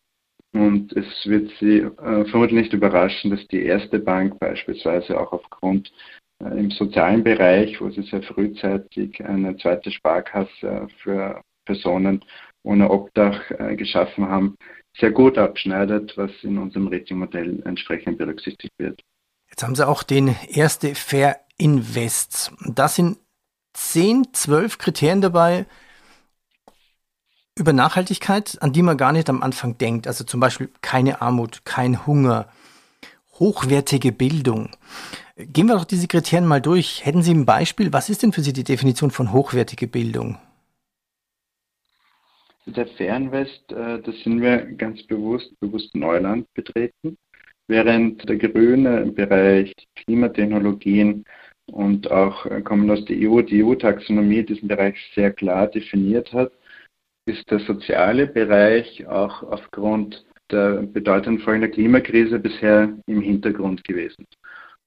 Und 0.53 0.93
es 0.93 1.07
wird 1.25 1.51
Sie 1.59 1.79
äh, 1.79 2.27
vermutlich 2.27 2.65
nicht 2.65 2.75
überraschen, 2.75 3.31
dass 3.31 3.49
die 3.49 3.63
erste 3.63 3.99
Bank 3.99 4.39
beispielsweise 4.39 5.19
auch 5.19 5.33
aufgrund 5.33 5.91
äh, 6.45 6.49
im 6.59 6.71
sozialen 6.71 7.25
Bereich, 7.25 7.81
wo 7.81 7.89
sie 7.89 8.03
sehr 8.03 8.23
frühzeitig 8.25 9.25
eine 9.25 9.57
zweite 9.57 9.91
Sparkasse 9.91 10.87
für 11.03 11.41
Personen 11.65 12.23
ohne 12.63 12.91
Obdach 12.91 13.51
äh, 13.53 13.75
geschaffen 13.75 14.29
haben, 14.29 14.55
sehr 14.99 15.11
gut 15.11 15.39
abschneidet, 15.39 16.17
was 16.17 16.31
in 16.43 16.59
unserem 16.59 16.89
Ratingmodell 16.89 17.63
entsprechend 17.65 18.19
berücksichtigt 18.19 18.73
wird. 18.79 19.01
Jetzt 19.49 19.63
haben 19.63 19.75
Sie 19.75 19.87
auch 19.87 20.03
den 20.03 20.35
erste 20.49 20.95
Fair 20.95 21.41
Invest. 21.59 22.53
Da 22.67 22.89
sind 22.89 23.19
10, 23.75 24.29
12 24.33 24.79
Kriterien 24.79 25.21
dabei 25.21 25.67
über 27.59 27.73
Nachhaltigkeit, 27.73 28.57
an 28.61 28.73
die 28.73 28.83
man 28.83 28.97
gar 28.97 29.13
nicht 29.13 29.29
am 29.29 29.43
Anfang 29.43 29.77
denkt. 29.79 30.07
Also 30.07 30.25
zum 30.25 30.41
Beispiel 30.41 30.71
keine 30.81 31.21
Armut, 31.21 31.65
kein 31.65 32.07
Hunger, 32.07 32.49
hochwertige 33.39 34.13
Bildung. 34.13 34.71
Gehen 35.37 35.67
wir 35.67 35.75
doch 35.75 35.85
diese 35.85 36.09
Kriterien 36.09 36.47
mal 36.47 36.61
durch. 36.61 37.05
Hätten 37.05 37.23
Sie 37.23 37.33
ein 37.35 37.47
Beispiel? 37.47 37.93
Was 37.93 38.09
ist 38.09 38.23
denn 38.23 38.33
für 38.33 38.43
Sie 38.43 38.53
die 38.53 38.65
Definition 38.65 39.11
von 39.11 39.33
hochwertige 39.33 39.87
Bildung? 39.87 40.39
Der 42.67 42.87
Fernwest, 42.87 43.73
äh, 43.73 44.01
da 44.01 44.13
sind 44.23 44.41
wir 44.41 44.59
ganz 44.77 45.03
bewusst, 45.05 45.59
bewusst 45.59 45.95
Neuland 45.97 46.47
betreten, 46.55 47.19
während 47.67 48.29
der 48.29 48.37
grüne 48.37 49.07
Bereich 49.07 49.73
Klimatechnologien 49.97 51.25
und 51.67 52.09
auch 52.11 52.47
äh, 52.47 52.63
kommen 52.63 52.89
aus 52.91 53.05
der 53.07 53.17
EU, 53.17 53.43
die 53.43 53.65
EU-Taxonomie 53.65 54.45
diesen 54.45 54.69
Bereich 54.69 54.97
sehr 55.15 55.33
klar 55.33 55.67
definiert 55.67 56.33
hat, 56.33 56.53
ist 57.27 57.51
der 57.51 57.59
soziale 57.61 58.29
Bereich 58.29 59.07
auch 59.09 59.43
aufgrund 59.43 60.25
der 60.51 60.83
bedeutenden 60.83 61.43
Folgen 61.43 61.63
der 61.63 61.71
Klimakrise 61.71 62.39
bisher 62.39 62.97
im 63.07 63.23
Hintergrund 63.23 63.83
gewesen. 63.83 64.27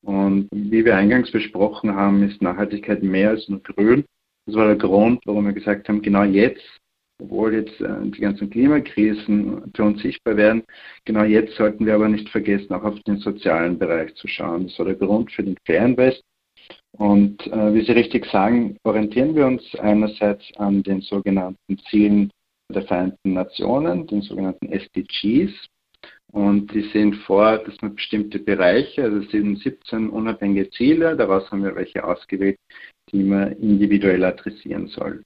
Und 0.02 0.48
wie 0.52 0.86
wir 0.86 0.96
eingangs 0.96 1.32
besprochen 1.32 1.94
haben, 1.94 2.24
ist 2.24 2.42
Nachhaltigkeit 2.42 3.04
mehr 3.04 3.32
als 3.32 3.50
nur 3.50 3.62
grün. 3.64 4.06
Das 4.46 4.56
war 4.56 4.68
der 4.68 4.78
Grund, 4.78 5.20
warum 5.26 5.46
wir 5.46 5.54
gesagt 5.54 5.90
haben, 5.90 6.02
genau 6.02 6.24
jetzt 6.24 6.80
obwohl 7.22 7.54
jetzt 7.54 7.80
äh, 7.82 8.02
die 8.04 8.22
ganzen 8.22 8.50
Klimakrisen 8.50 9.72
für 9.76 9.84
uns 9.84 10.02
sichtbar 10.02 10.38
werden. 10.38 10.64
Genau 11.06 11.24
jetzt 11.24 11.56
sollten 11.56 11.86
wir 11.86 11.96
aber 11.96 12.10
nicht 12.10 12.30
vergessen, 12.30 12.74
auch 12.74 12.84
auf 12.84 13.00
den 13.02 13.18
sozialen 13.18 13.78
Bereich 13.78 14.14
zu 14.16 14.28
schauen. 14.28 14.68
Das 14.68 14.78
war 14.80 14.86
der 14.86 14.96
Grund 14.96 15.32
für 15.32 15.44
den 15.44 15.58
Fairinvest. 15.66 16.24
Und 16.98 17.46
äh, 17.48 17.74
wie 17.74 17.86
Sie 17.86 17.92
richtig 17.92 18.26
sagen, 18.26 18.78
orientieren 18.84 19.36
wir 19.36 19.46
uns 19.46 19.64
einerseits 19.80 20.46
an 20.58 20.82
den 20.84 21.02
sogenannten 21.02 21.78
Zielen 21.90 22.32
der 22.74 22.84
Vereinten 22.84 23.34
Nationen, 23.34 24.08
den 24.08 24.22
sogenannten 24.22 24.72
SDGs. 24.72 25.52
Und 26.32 26.74
die 26.74 26.82
sehen 26.90 27.14
vor, 27.14 27.60
dass 27.60 27.82
man 27.82 27.96
bestimmte 27.96 28.40
Bereiche, 28.40 29.04
also 29.04 29.18
es 29.20 29.32
sind 29.32 29.60
17 29.60 30.10
unabhängige 30.10 30.70
Ziele, 30.72 31.16
daraus 31.16 31.50
haben 31.50 31.64
wir 31.64 31.76
welche 31.76 32.04
ausgewählt, 32.04 32.58
die 33.12 33.24
man 33.24 33.54
individuell 33.54 34.24
adressieren 34.24 34.88
soll. 34.88 35.24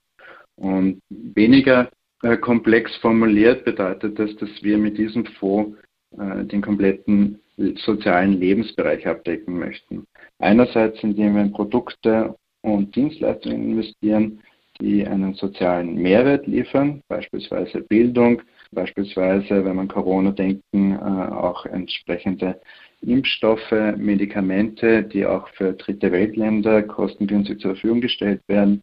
Und 0.60 1.00
weniger 1.08 1.90
äh, 2.22 2.36
komplex 2.36 2.94
formuliert 2.98 3.64
bedeutet 3.64 4.18
das, 4.18 4.36
dass 4.36 4.50
wir 4.62 4.76
mit 4.78 4.98
diesem 4.98 5.24
Fonds 5.24 5.76
äh, 6.18 6.44
den 6.44 6.60
kompletten 6.60 7.40
sozialen 7.76 8.40
Lebensbereich 8.40 9.06
abdecken 9.06 9.58
möchten. 9.58 10.04
Einerseits, 10.38 11.02
indem 11.02 11.34
wir 11.34 11.42
in 11.42 11.52
Produkte 11.52 12.34
und 12.62 12.94
Dienstleistungen 12.94 13.72
investieren, 13.72 14.40
die 14.80 15.06
einen 15.06 15.34
sozialen 15.34 15.96
Mehrwert 15.96 16.46
liefern, 16.46 17.02
beispielsweise 17.08 17.82
Bildung, 17.82 18.42
beispielsweise, 18.72 19.64
wenn 19.64 19.76
man 19.76 19.88
Corona 19.88 20.30
denken, 20.30 20.92
äh, 20.92 20.96
auch 20.96 21.66
entsprechende 21.66 22.60
Impfstoffe, 23.02 23.96
Medikamente, 23.96 25.02
die 25.04 25.26
auch 25.26 25.48
für 25.50 25.72
dritte 25.72 26.12
Weltländer 26.12 26.82
kostengünstig 26.82 27.60
zur 27.60 27.72
Verfügung 27.72 28.00
gestellt 28.00 28.40
werden. 28.46 28.82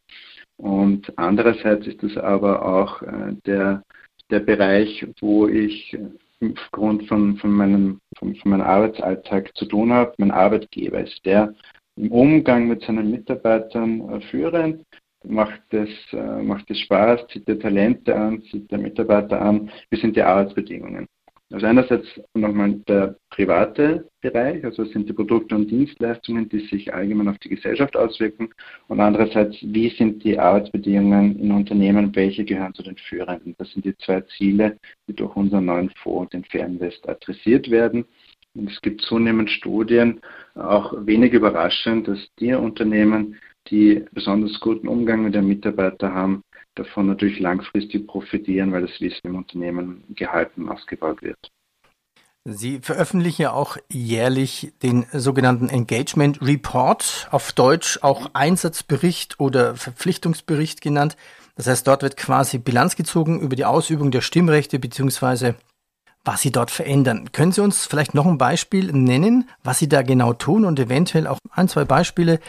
Und 0.57 1.13
andererseits 1.17 1.87
ist 1.87 2.03
es 2.03 2.17
aber 2.17 2.65
auch 2.65 3.01
äh, 3.03 3.35
der, 3.45 3.83
der 4.29 4.39
Bereich, 4.39 5.05
wo 5.19 5.47
ich 5.47 5.97
aufgrund 6.41 7.07
von, 7.07 7.37
von, 7.37 7.51
meinem, 7.51 7.99
von, 8.17 8.35
von 8.35 8.51
meinem 8.51 8.65
Arbeitsalltag 8.65 9.55
zu 9.55 9.65
tun 9.65 9.91
habe. 9.91 10.13
Mein 10.17 10.31
Arbeitgeber 10.31 11.01
ist 11.01 11.25
der 11.25 11.53
im 11.95 12.11
Umgang 12.11 12.67
mit 12.67 12.83
seinen 12.83 13.11
Mitarbeitern 13.11 14.09
äh, 14.09 14.21
führend. 14.21 14.83
Macht 15.23 15.61
es, 15.71 15.89
äh, 16.13 16.41
macht 16.41 16.69
es 16.69 16.79
Spaß, 16.79 17.27
zieht 17.27 17.47
der 17.47 17.59
Talente 17.59 18.15
an, 18.15 18.41
zieht 18.43 18.69
der 18.71 18.77
Mitarbeiter 18.77 19.41
an. 19.41 19.69
Wie 19.89 19.99
sind 19.99 20.15
die 20.15 20.21
Arbeitsbedingungen? 20.21 21.07
Also 21.49 21.65
einerseits 21.65 22.07
nochmal 22.33 22.73
der 22.89 23.15
private 23.29 24.09
Bereich, 24.19 24.65
also 24.65 24.83
sind 24.83 25.07
die 25.07 25.13
Produkte 25.13 25.55
und 25.55 25.71
Dienstleistungen, 25.71 26.49
die 26.49 26.59
sich 26.67 26.93
allgemein 26.93 27.29
auf 27.29 27.37
die 27.37 27.49
Gesellschaft 27.49 27.95
auswirken 27.95 28.49
und 28.89 28.99
andererseits, 28.99 29.55
wie 29.61 29.89
sind 29.89 30.25
die 30.25 30.37
Arbeitsbedingungen 30.37 31.39
in 31.39 31.51
Unternehmen, 31.53 32.13
welche 32.13 32.43
gehören 32.43 32.73
zu 32.73 32.83
den 32.83 32.97
führenden. 32.97 33.55
Das 33.57 33.71
sind 33.71 33.85
die 33.85 33.95
zwei 33.97 34.21
Ziele, 34.37 34.77
die 35.07 35.13
durch 35.13 35.33
unseren 35.37 35.65
neuen 35.65 35.89
Fonds, 36.03 36.31
den 36.31 36.43
Fernwest, 36.43 37.07
adressiert 37.07 37.71
werden. 37.71 38.03
Und 38.53 38.69
es 38.69 38.81
gibt 38.81 39.01
zunehmend 39.01 39.49
Studien, 39.49 40.19
auch 40.55 40.93
wenig 41.05 41.31
überraschend, 41.31 42.09
dass 42.09 42.19
die 42.39 42.53
Unternehmen, 42.53 43.37
die 43.69 44.03
besonders 44.11 44.59
guten 44.59 44.87
Umgang 44.89 45.23
mit 45.23 45.35
den 45.35 45.47
Mitarbeitern 45.47 46.13
haben, 46.13 46.43
davon 46.77 47.07
natürlich 47.07 47.39
langfristig 47.39 48.07
profitieren, 48.07 48.71
weil 48.71 48.81
das 48.81 48.99
Wissen 48.99 49.27
im 49.27 49.35
Unternehmen 49.35 50.03
gehalten 50.15 50.63
und 50.63 50.69
ausgebaut 50.69 51.21
wird. 51.21 51.51
Sie 52.49 52.79
veröffentlichen 52.79 53.41
ja 53.41 53.51
auch 53.51 53.75
jährlich 53.91 54.71
den 54.81 55.05
sogenannten 55.11 55.67
Engagement 55.67 56.41
Report, 56.41 57.27
auf 57.29 57.51
Deutsch 57.51 57.99
auch 58.03 58.29
Einsatzbericht 58.33 59.37
oder 59.37 59.75
Verpflichtungsbericht 59.75 60.79
genannt. 60.79 61.17
Das 61.57 61.67
heißt, 61.67 61.85
dort 61.85 62.03
wird 62.03 62.15
quasi 62.15 62.57
Bilanz 62.57 62.95
gezogen 62.95 63.41
über 63.41 63.57
die 63.57 63.65
Ausübung 63.65 64.11
der 64.11 64.21
Stimmrechte 64.21 64.79
bzw. 64.79 65.55
was 66.23 66.39
Sie 66.39 66.51
dort 66.53 66.71
verändern. 66.71 67.33
Können 67.33 67.51
Sie 67.51 67.61
uns 67.61 67.85
vielleicht 67.85 68.13
noch 68.13 68.25
ein 68.25 68.37
Beispiel 68.37 68.93
nennen, 68.93 69.49
was 69.63 69.79
Sie 69.79 69.89
da 69.89 70.01
genau 70.01 70.31
tun 70.31 70.63
und 70.63 70.79
eventuell 70.79 71.27
auch 71.27 71.39
ein, 71.51 71.67
zwei 71.67 71.83
Beispiele, 71.83 72.39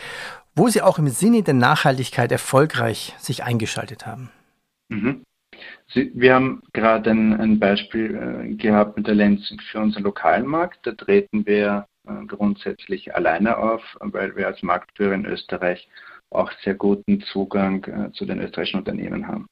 wo 0.59 0.69
Sie 0.69 0.83
auch 0.83 0.99
im 0.99 1.09
Sinne 1.09 1.43
der 1.43 1.55
Nachhaltigkeit 1.55 2.33
erfolgreich 2.33 3.15
sich 3.19 3.45
eingeschaltet 3.45 4.07
haben. 4.07 4.31
Mhm. 4.89 5.23
Sie, 5.89 6.11
wir 6.15 6.35
haben 6.35 6.63
gerade 6.73 7.11
ein, 7.11 7.41
ein 7.41 7.59
Beispiel 7.59 8.15
äh, 8.15 8.55
gehabt 8.55 8.97
mit 8.97 9.07
der 9.07 9.15
Lenzing 9.15 9.61
für 9.61 9.81
unseren 9.81 10.03
lokalen 10.03 10.47
Markt. 10.47 10.81
Da 10.87 10.93
treten 10.93 11.47
wir 11.47 11.87
äh, 12.07 12.27
grundsätzlich 12.27 13.15
alleine 13.15 13.57
auf, 13.57 13.83
weil 14.01 14.37
wir 14.37 14.47
als 14.47 14.63
Marktführer 14.63 15.15
in 15.15 15.27
Österreich 15.27 15.89
auch 16.31 16.51
sehr 16.63 16.75
guten 16.75 17.23
Zugang 17.33 17.85
äh, 17.85 18.13
zu 18.13 18.27
den 18.27 18.41
österreichischen 18.41 18.81
Unternehmen 18.81 19.27
haben. 19.27 19.47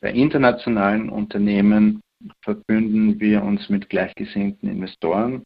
Bei 0.00 0.10
internationalen 0.10 1.10
Unternehmen 1.10 2.00
verbünden 2.42 3.20
wir 3.20 3.42
uns 3.42 3.68
mit 3.68 3.90
gleichgesinnten 3.90 4.68
Investoren, 4.70 5.42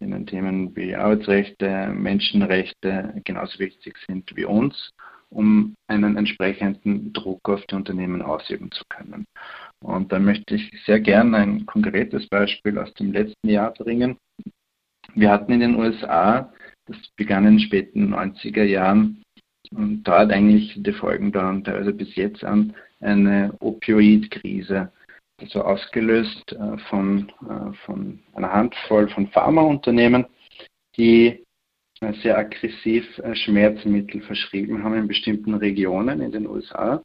denen 0.00 0.26
Themen 0.26 0.74
wie 0.76 0.94
Arbeitsrechte, 0.94 1.92
Menschenrechte 1.94 3.14
genauso 3.24 3.58
wichtig 3.58 3.96
sind 4.06 4.34
wie 4.34 4.44
uns, 4.44 4.90
um 5.30 5.74
einen 5.88 6.16
entsprechenden 6.16 7.12
Druck 7.12 7.48
auf 7.48 7.64
die 7.66 7.74
Unternehmen 7.74 8.22
ausüben 8.22 8.70
zu 8.72 8.84
können. 8.88 9.26
Und 9.82 10.12
da 10.12 10.18
möchte 10.18 10.56
ich 10.56 10.70
sehr 10.84 11.00
gerne 11.00 11.36
ein 11.36 11.66
konkretes 11.66 12.26
Beispiel 12.28 12.78
aus 12.78 12.92
dem 12.94 13.12
letzten 13.12 13.48
Jahr 13.48 13.72
bringen. 13.72 14.16
Wir 15.14 15.30
hatten 15.30 15.52
in 15.52 15.60
den 15.60 15.76
USA, 15.76 16.52
das 16.86 16.96
begann 17.16 17.46
in 17.46 17.56
den 17.56 17.60
späten 17.60 18.14
90er 18.14 18.64
Jahren 18.64 19.22
und 19.72 20.02
dort 20.04 20.32
eigentlich 20.32 20.74
die 20.76 20.92
Folgen 20.92 21.32
dauern 21.32 21.64
teilweise 21.64 21.92
bis 21.92 22.14
jetzt 22.16 22.44
an, 22.44 22.74
eine 23.00 23.54
Opioidkrise 23.60 24.92
also 25.40 25.62
ausgelöst 25.62 26.52
äh, 26.52 26.78
von, 26.88 27.32
äh, 27.48 27.72
von 27.84 28.20
einer 28.34 28.52
Handvoll 28.52 29.08
von 29.08 29.28
Pharmaunternehmen, 29.28 30.26
die 30.96 31.44
äh, 32.00 32.12
sehr 32.22 32.38
aggressiv 32.38 33.04
Schmerzmittel 33.34 34.22
verschrieben 34.22 34.82
haben 34.82 34.94
in 34.94 35.08
bestimmten 35.08 35.54
Regionen 35.54 36.20
in 36.20 36.32
den 36.32 36.46
USA. 36.46 37.02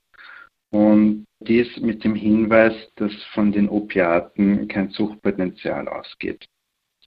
Und 0.72 1.26
dies 1.40 1.78
mit 1.78 2.04
dem 2.04 2.16
Hinweis, 2.16 2.74
dass 2.96 3.14
von 3.34 3.52
den 3.52 3.70
Opiaten 3.70 4.68
kein 4.68 4.90
Suchtpotenzial 4.90 5.88
ausgeht. 5.88 6.46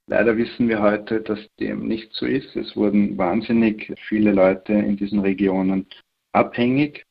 Leider 0.06 0.38
wissen 0.38 0.68
wir 0.68 0.80
heute, 0.80 1.20
dass 1.20 1.38
dem 1.60 1.86
nicht 1.86 2.14
so 2.14 2.24
ist. 2.24 2.56
Es 2.56 2.74
wurden 2.76 3.18
wahnsinnig 3.18 3.92
viele 4.08 4.32
Leute 4.32 4.72
in 4.72 4.96
diesen 4.96 5.18
Regionen 5.18 5.86
abhängig 6.32 7.04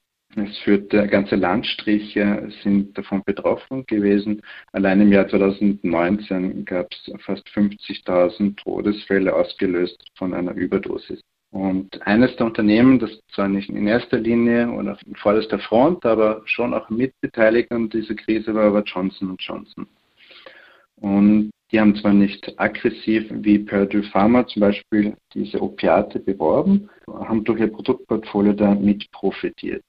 es 0.45 0.57
führte, 0.59 1.07
ganze 1.07 1.35
Landstriche 1.35 2.49
sind 2.63 2.97
davon 2.97 3.23
betroffen 3.25 3.85
gewesen. 3.85 4.41
Allein 4.71 5.01
im 5.01 5.11
Jahr 5.11 5.27
2019 5.27 6.65
gab 6.65 6.91
es 6.91 7.11
fast 7.23 7.47
50.000 7.49 8.55
Todesfälle 8.57 9.33
ausgelöst 9.33 10.03
von 10.15 10.33
einer 10.33 10.53
Überdosis. 10.53 11.21
Und 11.51 12.01
eines 12.05 12.35
der 12.35 12.45
Unternehmen, 12.45 12.99
das 12.99 13.11
zwar 13.33 13.47
nicht 13.47 13.69
in 13.69 13.87
erster 13.87 14.19
Linie 14.19 14.69
oder 14.69 14.97
in 15.05 15.15
vorderster 15.15 15.59
Front, 15.59 16.05
aber 16.05 16.41
schon 16.45 16.73
auch 16.73 16.89
mitbeteiligt 16.89 17.71
an 17.71 17.89
dieser 17.89 18.15
Krise 18.15 18.53
war, 18.53 18.73
war 18.73 18.83
Johnson 18.83 19.35
Johnson. 19.39 19.87
Und 20.97 21.51
die 21.71 21.79
haben 21.79 21.95
zwar 21.95 22.13
nicht 22.13 22.53
aggressiv 22.59 23.25
wie 23.29 23.59
Purdue 23.59 24.03
Pharma 24.03 24.47
zum 24.47 24.61
Beispiel 24.61 25.15
diese 25.33 25.61
Opiate 25.61 26.19
beworben, 26.19 26.89
haben 27.07 27.43
durch 27.43 27.59
ihr 27.59 27.71
Produktportfolio 27.71 28.53
da 28.53 28.73
mit 28.73 29.09
profitiert. 29.11 29.83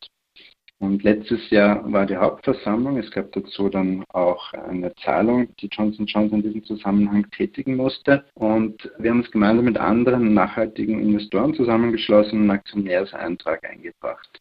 Und 0.81 1.03
letztes 1.03 1.51
Jahr 1.51 1.91
war 1.93 2.07
die 2.07 2.17
Hauptversammlung. 2.17 2.99
Es 2.99 3.11
gab 3.11 3.33
dazu 3.33 3.69
dann 3.69 4.05
auch 4.13 4.53
eine 4.53 4.95
Zahlung, 4.97 5.49
die 5.57 5.67
Johnson 5.67 6.07
Johnson 6.07 6.39
in 6.39 6.45
diesem 6.45 6.65
Zusammenhang 6.65 7.29
tätigen 7.33 7.75
musste. 7.75 8.25
Und 8.35 8.89
wir 8.99 9.11
haben 9.11 9.21
uns 9.21 9.31
gemeinsam 9.31 9.65
mit 9.65 9.77
anderen 9.77 10.35
nachhaltigen 10.35 11.01
Investoren 11.01 11.55
zusammengeschlossen 11.55 12.39
und 12.39 12.43
einen 12.43 12.59
Aktionärseintrag 12.59 13.69
eingebracht. 13.69 14.41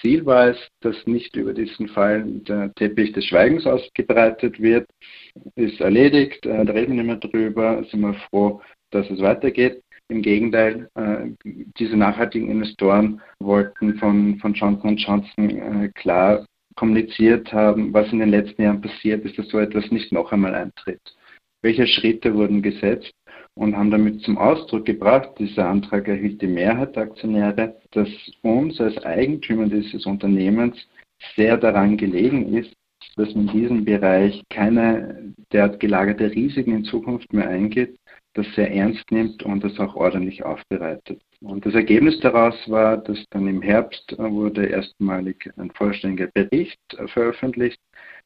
Ziel 0.00 0.26
war 0.26 0.48
es, 0.48 0.58
dass 0.80 0.96
nicht 1.06 1.36
über 1.36 1.54
diesen 1.54 1.88
Fall 1.88 2.24
der 2.24 2.74
Teppich 2.74 3.12
des 3.12 3.24
Schweigens 3.24 3.66
ausgebreitet 3.66 4.60
wird. 4.60 4.88
Ist 5.54 5.80
erledigt, 5.80 6.44
äh, 6.46 6.64
da 6.64 6.72
reden 6.72 6.96
wir 6.96 7.04
nicht 7.04 7.06
mehr 7.06 7.30
drüber, 7.30 7.84
sind 7.90 8.00
wir 8.00 8.14
froh, 8.28 8.60
dass 8.90 9.08
es 9.10 9.20
weitergeht. 9.20 9.82
Im 10.08 10.22
Gegenteil, 10.22 10.88
äh, 10.94 11.30
diese 11.78 11.96
nachhaltigen 11.96 12.50
Investoren 12.50 13.20
wollten 13.40 13.96
von, 13.96 14.38
von 14.38 14.54
Johnson 14.54 14.96
Johnson 14.96 15.50
äh, 15.50 15.88
klar 15.94 16.46
kommuniziert 16.76 17.52
haben, 17.52 17.92
was 17.92 18.12
in 18.12 18.20
den 18.20 18.28
letzten 18.28 18.62
Jahren 18.62 18.80
passiert 18.80 19.24
ist, 19.24 19.38
dass 19.38 19.48
so 19.48 19.58
etwas 19.58 19.90
nicht 19.90 20.12
noch 20.12 20.30
einmal 20.30 20.54
eintritt. 20.54 21.00
Welche 21.62 21.86
Schritte 21.86 22.34
wurden 22.34 22.62
gesetzt 22.62 23.12
und 23.54 23.76
haben 23.76 23.90
damit 23.90 24.20
zum 24.20 24.38
Ausdruck 24.38 24.84
gebracht, 24.84 25.30
dieser 25.38 25.68
Antrag 25.68 26.06
erhielt 26.06 26.40
die 26.42 26.46
Mehrheit 26.46 26.94
der 26.94 27.04
Aktionäre, 27.04 27.76
dass 27.92 28.08
uns 28.42 28.80
als 28.80 28.96
Eigentümer 29.04 29.66
dieses 29.66 30.06
Unternehmens 30.06 30.76
sehr 31.34 31.56
daran 31.56 31.96
gelegen 31.96 32.54
ist, 32.54 32.72
dass 33.16 33.34
man 33.34 33.48
in 33.48 33.52
diesem 33.52 33.84
Bereich 33.84 34.42
keine 34.50 35.32
derart 35.52 35.80
gelagerte 35.80 36.30
Risiken 36.30 36.74
in 36.74 36.84
Zukunft 36.84 37.32
mehr 37.32 37.48
eingeht, 37.48 37.96
das 38.36 38.46
sehr 38.54 38.70
ernst 38.70 39.10
nimmt 39.10 39.42
und 39.42 39.64
das 39.64 39.78
auch 39.78 39.96
ordentlich 39.96 40.44
aufbereitet. 40.44 41.20
Und 41.40 41.64
das 41.64 41.74
Ergebnis 41.74 42.18
daraus 42.20 42.54
war, 42.68 42.96
dass 42.98 43.24
dann 43.30 43.46
im 43.48 43.62
Herbst 43.62 44.14
wurde 44.18 44.66
erstmalig 44.66 45.50
ein 45.56 45.70
vollständiger 45.70 46.28
Bericht 46.34 46.78
veröffentlicht. 47.06 47.80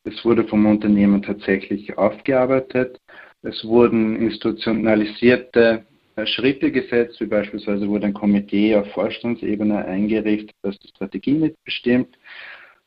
Es 0.04 0.24
wurde 0.24 0.44
vom 0.44 0.66
Unternehmen 0.66 1.22
tatsächlich 1.22 1.96
aufgearbeitet. 1.98 2.98
Es 3.42 3.64
wurden 3.64 4.16
institutionalisierte 4.16 5.84
Schritte 6.24 6.70
gesetzt, 6.70 7.20
wie 7.20 7.26
beispielsweise 7.26 7.88
wurde 7.88 8.06
ein 8.06 8.14
Komitee 8.14 8.76
auf 8.76 8.90
Vorstandsebene 8.92 9.84
eingerichtet, 9.84 10.54
das 10.62 10.78
die 10.78 10.88
Strategie 10.88 11.34
mitbestimmt. 11.34 12.18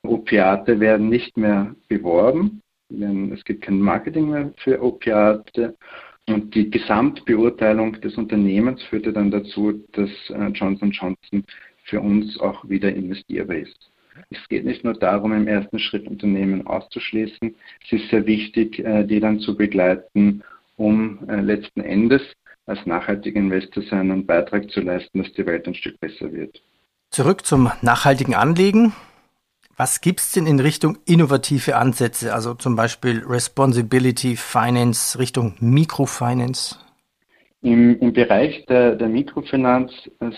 Opiate 0.04 0.80
werden 0.80 1.10
nicht 1.10 1.38
mehr 1.38 1.76
beworben, 1.88 2.62
denn 2.90 3.32
es 3.32 3.44
gibt 3.46 3.64
kein 3.64 3.80
Marketing 3.80 4.30
mehr 4.30 4.54
für 4.58 4.82
Opiate 4.82 5.76
und 6.28 6.56
die 6.56 6.70
Gesamtbeurteilung 6.70 8.00
des 8.02 8.16
Unternehmens 8.16 8.82
führte 8.84 9.12
dann 9.12 9.32
dazu, 9.32 9.84
dass 9.92 10.10
äh, 10.30 10.48
Johnson 10.54 10.92
Johnson 10.92 11.44
für 11.86 12.00
uns 12.00 12.40
auch 12.40 12.68
wieder 12.68 12.94
investierbar 12.94 13.58
ist. 13.58 13.92
Es 14.30 14.38
geht 14.48 14.64
nicht 14.64 14.84
nur 14.84 14.94
darum, 14.94 15.34
im 15.34 15.48
ersten 15.48 15.80
Schritt 15.80 16.08
Unternehmen 16.08 16.66
auszuschließen. 16.66 17.56
Es 17.84 17.92
ist 17.92 18.10
sehr 18.10 18.26
wichtig, 18.26 18.80
äh, 18.80 19.04
die 19.04 19.20
dann 19.20 19.40
zu 19.40 19.58
begleiten, 19.58 20.44
um 20.78 21.28
äh, 21.28 21.42
letzten 21.42 21.82
Endes 21.82 22.22
als 22.66 22.86
nachhaltiger 22.86 23.40
Investor 23.40 23.84
seinen 23.84 24.26
Beitrag 24.26 24.70
zu 24.72 24.80
leisten, 24.80 25.22
dass 25.22 25.34
die 25.34 25.46
Welt 25.46 25.68
ein 25.68 25.76
Stück 25.76 26.00
besser 26.00 26.32
wird. 26.32 26.62
Zurück 27.10 27.46
zum 27.46 27.70
nachhaltigen 27.82 28.34
Anlegen. 28.34 28.94
Was 29.76 30.02
gibt 30.02 30.20
es 30.20 30.32
denn 30.32 30.46
in 30.46 30.60
Richtung 30.60 31.00
innovative 31.06 31.78
Ansätze, 31.78 32.32
also 32.32 32.54
zum 32.54 32.76
Beispiel 32.76 33.24
Responsibility 33.26 34.36
Finance 34.36 35.18
Richtung 35.18 35.56
Mikrofinance? 35.60 36.78
Im, 37.64 38.00
Im, 38.00 38.14
Bereich 38.14 38.66
der, 38.68 38.96
der 38.96 39.08
Mikrofinanz 39.08 39.92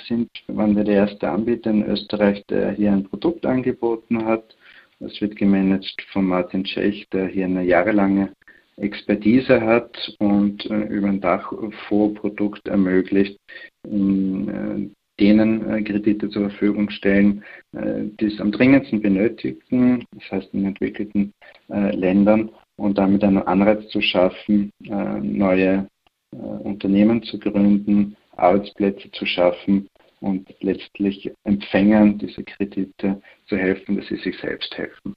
sind, 0.08 0.30
waren 0.48 0.76
wir 0.78 0.86
der 0.86 0.96
erste 0.96 1.30
Anbieter 1.30 1.72
in 1.72 1.84
Österreich, 1.84 2.46
der 2.50 2.72
hier 2.72 2.94
ein 2.94 3.04
Produkt 3.04 3.46
angeboten 3.46 4.24
hat. 4.26 4.56
Es 5.00 5.20
wird 5.20 5.36
gemanagt 5.36 6.02
von 6.14 6.26
Martin 6.26 6.64
Tschech, 6.64 7.06
der 7.12 7.28
hier 7.28 7.46
eine 7.46 7.64
jahrelange 7.64 8.32
Expertise 8.78 9.60
hat 9.60 9.98
und 10.20 10.66
äh, 10.70 10.84
über 10.84 11.08
ein 11.08 11.20
Dachfondsprodukt 11.20 12.68
ermöglicht, 12.68 13.38
in 13.84 14.50
äh, 14.50 14.90
denen 15.20 15.70
äh, 15.70 15.82
Kredite 15.82 16.30
zur 16.30 16.50
Verfügung 16.50 16.90
stellen, 16.90 17.44
äh, 17.74 18.04
die 18.20 18.26
es 18.26 18.40
am 18.40 18.52
dringendsten 18.52 19.02
benötigen, 19.02 20.06
das 20.12 20.32
heißt 20.32 20.54
in 20.54 20.66
entwickelten 20.66 21.34
äh, 21.70 21.96
Ländern, 21.96 22.50
und 22.78 22.98
damit 22.98 23.24
einen 23.24 23.38
Anreiz 23.44 23.88
zu 23.90 24.02
schaffen, 24.02 24.72
äh, 24.84 25.20
neue 25.20 25.88
äh, 26.34 26.36
Unternehmen 26.38 27.24
zu 27.24 27.40
gründen, 27.40 28.18
Arbeitsplätze 28.36 29.10
zu 29.12 29.26
schaffen 29.26 29.88
und 30.20 30.54
letztlich 30.60 31.32
Empfängern 31.44 32.18
dieser 32.18 32.44
Kredite 32.44 33.22
zu 33.48 33.58
helfen, 33.58 33.96
dass 33.96 34.08
sie 34.08 34.18
sich 34.18 34.38
selbst 34.40 34.76
helfen. 34.78 35.14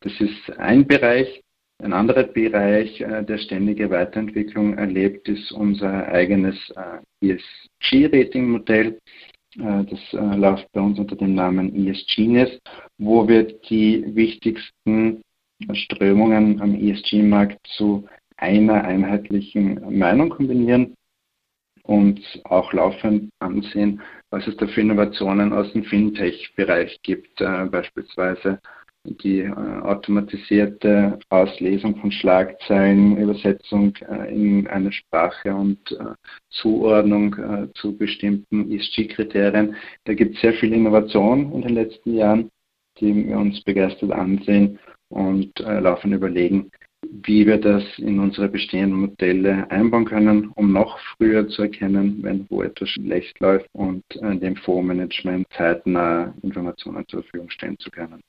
Das 0.00 0.12
ist 0.20 0.58
ein 0.58 0.86
Bereich. 0.86 1.42
Ein 1.80 1.92
anderer 1.92 2.24
Bereich, 2.24 3.00
äh, 3.00 3.22
der 3.24 3.38
ständige 3.38 3.90
Weiterentwicklung 3.90 4.76
erlebt, 4.76 5.28
ist 5.28 5.52
unser 5.52 6.08
eigenes 6.08 6.56
ESG-Rating-Modell. 7.20 8.98
Das 9.56 10.12
läuft 10.12 10.70
bei 10.72 10.80
uns 10.80 10.98
unter 10.98 11.16
dem 11.16 11.34
Namen 11.34 11.74
ESGNet, 11.74 12.60
wo 12.98 13.26
wir 13.26 13.44
die 13.44 14.04
wichtigsten 14.14 15.22
Strömungen 15.72 16.60
am 16.60 16.74
ESG-Markt 16.74 17.58
zu 17.76 18.06
einer 18.36 18.84
einheitlichen 18.84 19.98
Meinung 19.98 20.30
kombinieren 20.30 20.94
und 21.82 22.20
auch 22.44 22.72
laufend 22.72 23.30
ansehen, 23.40 24.00
was 24.30 24.46
es 24.46 24.56
da 24.58 24.66
für 24.66 24.82
Innovationen 24.82 25.52
aus 25.52 25.72
dem 25.72 25.84
Fintech-Bereich 25.84 27.00
gibt, 27.02 27.40
äh, 27.40 27.64
beispielsweise 27.64 28.60
die 29.04 29.40
äh, 29.40 29.50
automatisierte 29.50 31.18
Auslesung 31.28 31.96
von 31.96 32.12
Schlagzeilen, 32.12 33.16
Übersetzung 33.16 33.94
äh, 33.96 34.34
in 34.34 34.66
eine 34.66 34.92
Sprache 34.92 35.54
und 35.54 35.92
äh, 35.92 36.14
Zuordnung 36.50 37.34
äh, 37.34 37.72
zu 37.74 37.96
bestimmten 37.96 38.70
ESG-Kriterien. 38.70 39.76
Da 40.04 40.14
gibt 40.14 40.36
es 40.36 40.40
sehr 40.40 40.54
viel 40.54 40.72
Innovation 40.72 41.52
in 41.52 41.62
den 41.62 41.74
letzten 41.74 42.14
Jahren, 42.14 42.50
die 43.00 43.14
wir 43.14 43.38
uns 43.38 43.62
begeistert 43.62 44.12
ansehen 44.12 44.78
und 45.08 45.58
äh, 45.60 45.80
laufend 45.80 46.14
überlegen, 46.14 46.70
wie 47.10 47.46
wir 47.46 47.58
das 47.58 47.84
in 47.98 48.18
unsere 48.18 48.48
bestehenden 48.48 49.00
Modelle 49.00 49.70
einbauen 49.70 50.04
können, 50.04 50.50
um 50.56 50.72
noch 50.72 50.98
früher 51.16 51.48
zu 51.48 51.62
erkennen, 51.62 52.18
wenn 52.22 52.46
wo 52.50 52.62
etwas 52.62 52.90
schlecht 52.90 53.38
läuft 53.40 53.68
und 53.72 54.02
äh, 54.16 54.36
dem 54.36 54.56
Fondsmanagement 54.56 55.46
zeitnah 55.56 56.34
Informationen 56.42 57.06
zur 57.08 57.22
Verfügung 57.22 57.50
stellen 57.50 57.78
zu 57.78 57.90
können. 57.90 58.20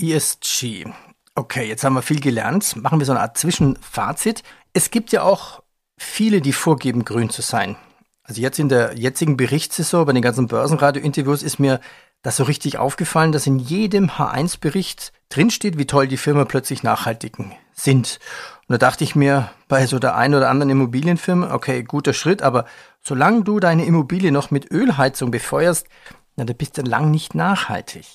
ESG. 0.00 0.86
Okay, 1.34 1.66
jetzt 1.66 1.84
haben 1.84 1.94
wir 1.94 2.02
viel 2.02 2.20
gelernt. 2.20 2.76
Machen 2.76 2.98
wir 2.98 3.06
so 3.06 3.12
eine 3.12 3.20
Art 3.20 3.38
Zwischenfazit. 3.38 4.42
Es 4.72 4.90
gibt 4.90 5.12
ja 5.12 5.22
auch 5.22 5.62
viele, 5.98 6.40
die 6.40 6.52
vorgeben, 6.52 7.04
grün 7.04 7.30
zu 7.30 7.42
sein. 7.42 7.76
Also 8.22 8.40
jetzt 8.40 8.58
in 8.58 8.68
der 8.68 8.96
jetzigen 8.96 9.36
Berichtssaison 9.36 10.06
bei 10.06 10.12
den 10.12 10.22
ganzen 10.22 10.46
Börsenradio-Interviews 10.46 11.42
ist 11.42 11.58
mir 11.58 11.80
das 12.22 12.36
so 12.36 12.44
richtig 12.44 12.78
aufgefallen, 12.78 13.32
dass 13.32 13.46
in 13.46 13.58
jedem 13.58 14.10
H1-Bericht 14.10 15.12
drinsteht, 15.28 15.76
wie 15.76 15.86
toll 15.86 16.06
die 16.06 16.16
Firma 16.16 16.44
plötzlich 16.44 16.82
nachhaltig 16.82 17.36
sind. 17.72 18.20
Und 18.68 18.72
da 18.74 18.78
dachte 18.78 19.02
ich 19.02 19.16
mir 19.16 19.50
bei 19.66 19.86
so 19.86 19.98
der 19.98 20.16
einen 20.16 20.34
oder 20.34 20.48
anderen 20.48 20.70
Immobilienfirma, 20.70 21.52
okay, 21.52 21.82
guter 21.82 22.12
Schritt, 22.12 22.42
aber 22.42 22.66
solange 23.02 23.42
du 23.42 23.58
deine 23.58 23.84
Immobilie 23.84 24.30
noch 24.30 24.52
mit 24.52 24.70
Ölheizung 24.70 25.32
befeuerst, 25.32 25.88
na, 26.36 26.44
da 26.44 26.54
bist 26.54 26.78
du 26.78 26.82
lang 26.82 27.10
nicht 27.10 27.34
nachhaltig. 27.34 28.06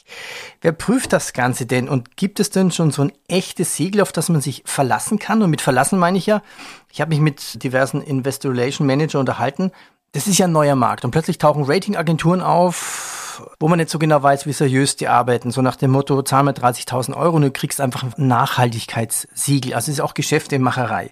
Wer 0.61 0.71
prüft 0.71 1.13
das 1.13 1.33
Ganze 1.33 1.67
denn 1.67 1.87
und 1.87 2.17
gibt 2.17 2.39
es 2.39 2.49
denn 2.49 2.71
schon 2.71 2.91
so 2.91 3.03
ein 3.03 3.13
echtes 3.27 3.75
Siegel, 3.75 4.01
auf 4.01 4.11
das 4.11 4.29
man 4.29 4.41
sich 4.41 4.63
verlassen 4.65 5.19
kann? 5.19 5.43
Und 5.43 5.51
mit 5.51 5.61
verlassen 5.61 5.99
meine 5.99 6.17
ich 6.17 6.25
ja, 6.25 6.41
ich 6.91 6.99
habe 6.99 7.09
mich 7.09 7.19
mit 7.19 7.63
diversen 7.63 8.01
Investor 8.01 8.51
Relation 8.51 8.87
Manager 8.87 9.19
unterhalten. 9.19 9.71
Das 10.13 10.25
ist 10.25 10.39
ja 10.39 10.47
ein 10.47 10.51
neuer 10.51 10.75
Markt 10.75 11.05
und 11.05 11.11
plötzlich 11.11 11.37
tauchen 11.37 11.65
Ratingagenturen 11.65 12.41
auf, 12.41 13.45
wo 13.59 13.67
man 13.67 13.77
nicht 13.77 13.91
so 13.91 13.99
genau 13.99 14.23
weiß, 14.23 14.47
wie 14.47 14.53
seriös 14.53 14.95
die 14.95 15.07
arbeiten. 15.07 15.51
So 15.51 15.61
nach 15.61 15.75
dem 15.75 15.91
Motto, 15.91 16.23
zahl 16.23 16.43
mal 16.43 16.53
30.000 16.53 17.15
Euro 17.15 17.35
und 17.35 17.43
du 17.43 17.51
kriegst 17.51 17.79
einfach 17.79 18.01
ein 18.03 18.27
Nachhaltigkeitssiegel. 18.27 19.75
Also 19.75 19.91
es 19.91 19.99
ist 19.99 20.01
auch 20.03 20.15
Geschäftemacherei. 20.15 21.11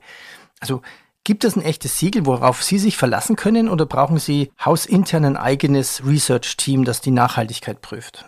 Also 0.60 0.82
Gibt 1.26 1.44
es 1.44 1.56
ein 1.56 1.64
echtes 1.64 1.98
Siegel, 1.98 2.28
worauf 2.28 2.62
Sie 2.62 2.78
sich 2.78 2.98
verlassen 2.98 3.36
können 3.36 3.68
oder 3.68 3.88
brauchen 3.88 4.20
Sie 4.20 4.52
hausintern 4.64 5.26
ein 5.26 5.38
eigenes 5.38 6.06
Research-Team, 6.06 6.86
das 6.86 7.02
die 7.02 7.10
Nachhaltigkeit 7.10 7.82
prüft? 7.82 8.26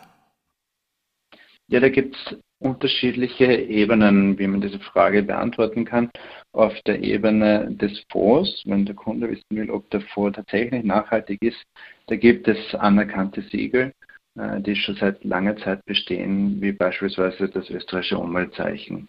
Ja, 1.67 1.79
da 1.79 1.89
gibt 1.89 2.15
es 2.15 2.38
unterschiedliche 2.57 3.45
Ebenen, 3.45 4.39
wie 4.39 4.47
man 4.47 4.62
diese 4.62 4.79
Frage 4.79 5.21
beantworten 5.21 5.86
kann. 5.86 6.10
Auf 6.53 6.73
der 6.88 7.03
Ebene 7.03 7.67
des 7.69 8.03
Fonds, 8.12 8.63
wenn 8.65 8.88
der 8.88 8.95
Kunde 8.95 9.29
wissen 9.29 9.45
will, 9.51 9.69
ob 9.69 9.88
der 9.91 10.01
Fonds 10.01 10.36
tatsächlich 10.36 10.83
nachhaltig 10.83 11.39
ist, 11.43 11.63
da 12.07 12.15
gibt 12.15 12.47
es 12.47 12.73
anerkannte 12.73 13.43
Siegel, 13.43 13.93
äh, 14.39 14.60
die 14.60 14.75
schon 14.75 14.95
seit 14.95 15.23
langer 15.23 15.55
Zeit 15.57 15.86
bestehen, 15.86 16.60
wie 16.62 16.71
beispielsweise 16.71 17.47
das 17.47 17.69
österreichische 17.69 18.17
Umweltzeichen. 18.17 19.07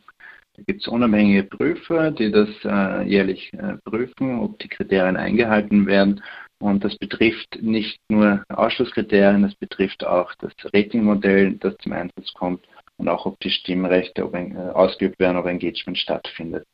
Da 0.58 0.64
gibt 0.66 0.80
es 0.80 0.88
unabhängige 0.88 1.44
Prüfer, 1.44 2.10
die 2.10 2.32
das 2.32 2.48
äh, 2.64 3.08
jährlich 3.08 3.52
äh, 3.52 3.76
prüfen, 3.84 4.40
ob 4.40 4.58
die 4.58 4.66
Kriterien 4.66 5.16
eingehalten 5.16 5.86
werden. 5.86 6.20
Und 6.58 6.82
das 6.82 6.96
betrifft 6.96 7.62
nicht 7.62 8.00
nur 8.08 8.42
Ausschlusskriterien, 8.48 9.42
das 9.42 9.54
betrifft 9.54 10.04
auch 10.04 10.34
das 10.40 10.52
Ratingmodell, 10.74 11.52
das 11.60 11.76
zum 11.76 11.92
Einsatz 11.92 12.32
kommt 12.34 12.66
und 12.96 13.08
auch 13.08 13.24
ob 13.24 13.38
die 13.38 13.50
Stimmrechte 13.50 14.24
ob 14.24 14.34
ein, 14.34 14.56
äh, 14.56 14.70
ausgeübt 14.70 15.20
werden, 15.20 15.36
ob 15.36 15.46
Engagement 15.46 15.96
stattfindet. 15.96 16.66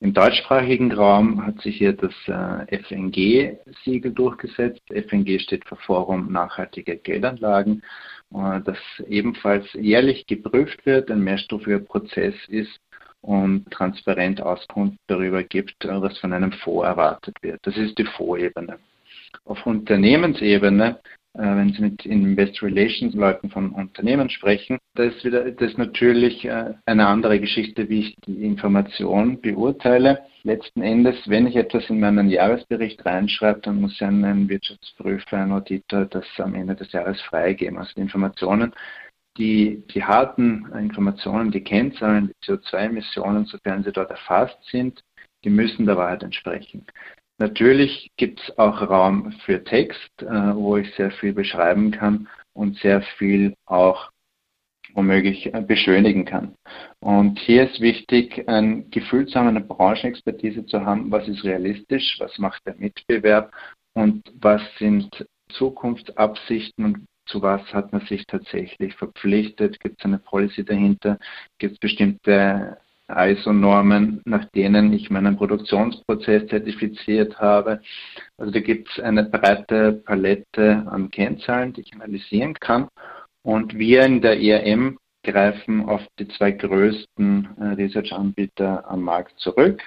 Im 0.00 0.12
deutschsprachigen 0.12 0.90
Raum 0.90 1.46
hat 1.46 1.60
sich 1.60 1.76
hier 1.76 1.92
das 1.92 2.14
äh, 2.26 2.78
FNG-Siegel 2.82 4.12
durchgesetzt. 4.12 4.82
FNG 4.88 5.38
steht 5.38 5.68
für 5.68 5.76
Forum 5.76 6.32
Nachhaltige 6.32 6.96
Geldanlagen, 6.96 7.84
äh, 8.34 8.60
das 8.64 8.78
ebenfalls 9.06 9.72
jährlich 9.74 10.26
geprüft 10.26 10.84
wird, 10.84 11.12
ein 11.12 11.22
mehrstufiger 11.22 11.78
Prozess 11.78 12.34
ist 12.48 12.80
und 13.22 13.70
transparent 13.70 14.40
Auskunft 14.40 14.98
darüber 15.06 15.42
gibt, 15.42 15.84
äh, 15.84 16.00
was 16.00 16.18
von 16.18 16.32
einem 16.32 16.52
Fonds 16.52 16.86
erwartet 16.86 17.36
wird. 17.42 17.60
Das 17.62 17.76
ist 17.76 17.98
die 17.98 18.04
Fondsebene. 18.04 18.78
Auf 19.44 19.64
Unternehmensebene 19.66 20.98
äh, 21.34 21.42
wenn 21.42 21.72
Sie 21.72 21.82
mit 21.82 22.04
Investor 22.06 22.68
Relations 22.68 23.14
Leuten 23.14 23.50
von 23.50 23.70
Unternehmen 23.70 24.30
sprechen, 24.30 24.78
da 24.94 25.04
ist 25.04 25.24
wieder 25.24 25.48
das 25.52 25.70
ist 25.70 25.78
natürlich 25.78 26.44
äh, 26.44 26.74
eine 26.86 27.06
andere 27.06 27.38
Geschichte, 27.38 27.88
wie 27.88 28.00
ich 28.00 28.16
die 28.26 28.44
Information 28.44 29.40
beurteile. 29.40 30.22
Letzten 30.42 30.82
Endes, 30.82 31.16
wenn 31.26 31.46
ich 31.46 31.54
etwas 31.54 31.88
in 31.88 32.00
meinen 32.00 32.30
Jahresbericht 32.30 33.04
reinschreibe, 33.06 33.60
dann 33.60 33.80
muss 33.80 34.00
ein, 34.02 34.24
ein 34.24 34.48
Wirtschaftsprüfer, 34.48 35.36
ein 35.36 35.52
Auditor 35.52 36.06
das 36.06 36.26
am 36.38 36.54
Ende 36.54 36.74
des 36.74 36.90
Jahres 36.90 37.20
freigeben. 37.22 37.78
Also 37.78 37.92
die 37.94 38.00
Informationen, 38.00 38.72
die, 39.36 39.82
die 39.94 40.04
harten 40.04 40.66
Informationen, 40.72 41.50
die 41.50 41.62
Kennzahlen, 41.62 42.28
die 42.28 42.46
CO2-Emissionen, 42.46 43.46
sofern 43.46 43.84
sie 43.84 43.92
dort 43.92 44.10
erfasst 44.10 44.58
sind, 44.70 45.02
die 45.44 45.50
müssen 45.50 45.86
der 45.86 45.96
Wahrheit 45.96 46.22
entsprechen. 46.22 46.86
Natürlich 47.38 48.10
gibt 48.16 48.40
es 48.40 48.58
auch 48.58 48.82
Raum 48.82 49.32
für 49.46 49.64
Text, 49.64 50.10
äh, 50.20 50.26
wo 50.26 50.76
ich 50.76 50.94
sehr 50.94 51.10
viel 51.10 51.32
beschreiben 51.32 51.90
kann 51.90 52.28
und 52.52 52.76
sehr 52.78 53.00
viel 53.18 53.54
auch 53.64 54.10
womöglich 54.94 55.54
äh, 55.54 55.62
beschönigen 55.62 56.26
kann. 56.26 56.54
Und 57.00 57.38
hier 57.38 57.70
ist 57.70 57.80
wichtig, 57.80 58.46
ein 58.46 58.90
Gefühl 58.90 59.26
zu 59.26 59.38
haben, 59.38 59.48
eine 59.48 59.62
Branchenexpertise 59.62 60.66
zu 60.66 60.84
haben, 60.84 61.10
was 61.10 61.26
ist 61.28 61.44
realistisch, 61.44 62.16
was 62.18 62.36
macht 62.38 62.66
der 62.66 62.76
Mitbewerb 62.76 63.52
und 63.94 64.22
was 64.34 64.62
sind 64.78 65.26
Zukunftsabsichten 65.52 66.84
und 66.84 67.06
zu 67.30 67.42
was 67.42 67.62
hat 67.72 67.92
man 67.92 68.04
sich 68.06 68.26
tatsächlich 68.26 68.94
verpflichtet, 68.94 69.80
gibt 69.80 70.00
es 70.00 70.04
eine 70.04 70.18
Policy 70.18 70.64
dahinter, 70.64 71.18
gibt 71.58 71.74
es 71.74 71.78
bestimmte 71.78 72.78
ISO-Normen, 73.08 74.22
nach 74.24 74.44
denen 74.50 74.92
ich 74.92 75.10
meinen 75.10 75.36
Produktionsprozess 75.36 76.46
zertifiziert 76.48 77.38
habe. 77.38 77.80
Also 78.38 78.52
da 78.52 78.60
gibt 78.60 78.88
es 78.90 79.02
eine 79.02 79.24
breite 79.24 79.92
Palette 80.04 80.84
an 80.88 81.10
Kennzahlen, 81.10 81.72
die 81.72 81.82
ich 81.82 81.94
analysieren 81.94 82.54
kann. 82.54 82.88
Und 83.42 83.78
wir 83.78 84.04
in 84.04 84.20
der 84.20 84.40
ERM 84.40 84.98
greifen 85.24 85.88
auf 85.88 86.02
die 86.18 86.28
zwei 86.28 86.52
größten 86.52 87.48
äh, 87.58 87.64
Research-Anbieter 87.74 88.88
am 88.88 89.02
Markt 89.02 89.38
zurück. 89.38 89.82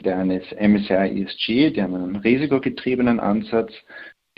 Der 0.00 0.16
eine 0.16 0.38
ist 0.38 0.52
MSCI 0.52 1.22
ESG, 1.22 1.70
die 1.70 1.82
haben 1.82 1.94
einen 1.94 2.16
risikogetriebenen 2.16 3.20
Ansatz 3.20 3.74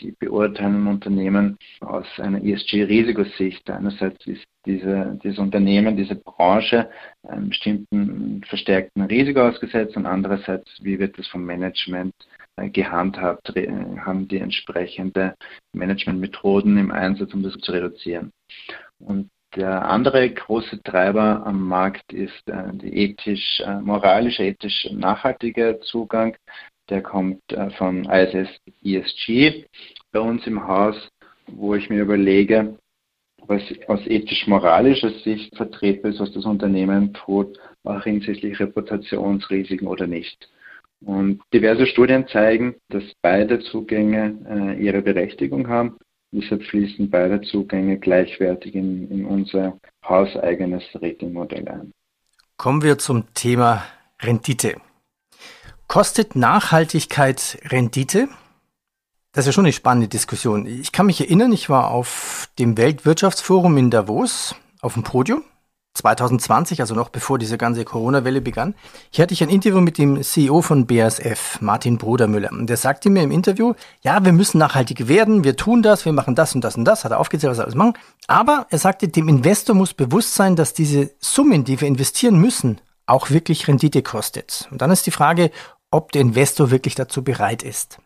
die 0.00 0.12
beurteilen 0.12 0.86
Unternehmen 0.86 1.56
aus 1.80 2.06
einer 2.18 2.42
ESG-Risikosicht. 2.42 3.68
Einerseits 3.70 4.26
ist 4.26 4.44
diese, 4.66 5.18
dieses 5.22 5.38
Unternehmen, 5.38 5.96
diese 5.96 6.16
Branche 6.16 6.90
einem 7.22 7.50
bestimmten 7.50 8.42
verstärkten 8.44 9.02
Risiko 9.02 9.42
ausgesetzt 9.48 9.96
und 9.96 10.06
andererseits, 10.06 10.70
wie 10.82 10.98
wird 10.98 11.18
das 11.18 11.26
vom 11.28 11.44
Management 11.44 12.14
äh, 12.56 12.70
gehandhabt, 12.70 13.52
haben 14.04 14.28
die 14.28 14.38
entsprechende 14.38 15.34
Managementmethoden 15.74 16.78
im 16.78 16.90
Einsatz, 16.90 17.32
um 17.34 17.42
das 17.42 17.54
zu 17.58 17.72
reduzieren. 17.72 18.30
Und 18.98 19.28
der 19.56 19.88
andere 19.88 20.28
große 20.30 20.82
Treiber 20.82 21.46
am 21.46 21.66
Markt 21.68 22.12
ist 22.12 22.48
äh, 22.48 22.72
der 22.72 22.92
ethisch, 22.92 23.60
äh, 23.60 23.80
moralische, 23.80 24.42
ethisch 24.42 24.88
nachhaltige 24.90 25.78
Zugang 25.82 26.36
der 26.90 27.02
kommt 27.02 27.40
äh, 27.52 27.70
von 27.70 28.04
ISS 28.04 28.48
ESG 28.82 29.64
bei 30.12 30.20
uns 30.20 30.46
im 30.46 30.66
Haus, 30.66 30.96
wo 31.46 31.74
ich 31.74 31.90
mir 31.90 32.02
überlege, 32.02 32.78
was 33.46 33.62
aus 33.88 34.00
ethisch-moralischer 34.06 35.10
Sicht 35.20 35.54
vertretbar 35.56 36.12
ist, 36.12 36.20
was 36.20 36.32
das 36.32 36.44
Unternehmen 36.44 37.12
tut, 37.12 37.58
auch 37.82 38.04
hinsichtlich 38.04 38.58
Reputationsrisiken 38.58 39.86
oder 39.86 40.06
nicht. 40.06 40.48
Und 41.04 41.42
diverse 41.52 41.86
Studien 41.86 42.26
zeigen, 42.28 42.76
dass 42.88 43.04
beide 43.20 43.60
Zugänge 43.60 44.38
äh, 44.48 44.82
ihre 44.82 45.02
Berechtigung 45.02 45.68
haben. 45.68 45.98
Deshalb 46.32 46.62
fließen 46.64 47.10
beide 47.10 47.42
Zugänge 47.42 47.98
gleichwertig 47.98 48.74
in, 48.74 49.10
in 49.10 49.24
unser 49.24 49.78
hauseigenes 50.04 50.82
Ratingmodell 50.94 51.68
ein. 51.68 51.92
Kommen 52.56 52.82
wir 52.82 52.98
zum 52.98 53.32
Thema 53.34 53.84
Rendite. 54.20 54.76
Kostet 55.88 56.34
Nachhaltigkeit 56.34 57.58
Rendite? 57.66 58.28
Das 59.32 59.42
ist 59.42 59.46
ja 59.46 59.52
schon 59.52 59.64
eine 59.64 59.72
spannende 59.72 60.08
Diskussion. 60.08 60.66
Ich 60.66 60.92
kann 60.92 61.06
mich 61.06 61.20
erinnern, 61.20 61.52
ich 61.52 61.68
war 61.68 61.90
auf 61.90 62.48
dem 62.58 62.76
Weltwirtschaftsforum 62.76 63.76
in 63.76 63.90
Davos 63.90 64.54
auf 64.80 64.94
dem 64.94 65.02
Podium 65.02 65.42
2020, 65.94 66.80
also 66.80 66.94
noch 66.94 67.08
bevor 67.08 67.38
diese 67.38 67.56
ganze 67.56 67.84
Corona-Welle 67.84 68.40
begann. 68.40 68.74
Hier 69.10 69.22
hatte 69.22 69.34
ich 69.34 69.42
ein 69.42 69.48
Interview 69.48 69.80
mit 69.80 69.98
dem 69.98 70.22
CEO 70.22 70.60
von 70.62 70.86
BASF, 70.86 71.60
Martin 71.60 71.98
Brudermüller. 71.98 72.50
Und 72.50 72.68
der 72.68 72.76
sagte 72.76 73.10
mir 73.10 73.22
im 73.22 73.30
Interview, 73.30 73.74
ja, 74.02 74.24
wir 74.24 74.32
müssen 74.32 74.58
nachhaltig 74.58 75.06
werden, 75.06 75.44
wir 75.44 75.56
tun 75.56 75.82
das, 75.82 76.04
wir 76.04 76.12
machen 76.12 76.34
das 76.34 76.54
und 76.54 76.62
das 76.62 76.76
und 76.76 76.84
das, 76.84 77.04
hat 77.04 77.12
er 77.12 77.20
aufgezählt, 77.20 77.52
was 77.52 77.58
wir 77.58 77.64
alles 77.64 77.76
machen. 77.76 77.94
Aber 78.26 78.66
er 78.70 78.78
sagte, 78.78 79.08
dem 79.08 79.28
Investor 79.28 79.76
muss 79.76 79.94
bewusst 79.94 80.34
sein, 80.34 80.56
dass 80.56 80.74
diese 80.74 81.12
Summen, 81.20 81.64
die 81.64 81.80
wir 81.80 81.86
investieren 81.86 82.40
müssen, 82.40 82.80
auch 83.06 83.30
wirklich 83.30 83.68
Rendite 83.68 84.02
kostet. 84.02 84.68
Und 84.70 84.82
dann 84.82 84.90
ist 84.90 85.06
die 85.06 85.10
Frage, 85.10 85.50
ob 85.90 86.12
der 86.12 86.22
Investor 86.22 86.70
wirklich 86.70 86.94
dazu 86.94 87.22
bereit 87.22 87.62
ist. 87.62 87.98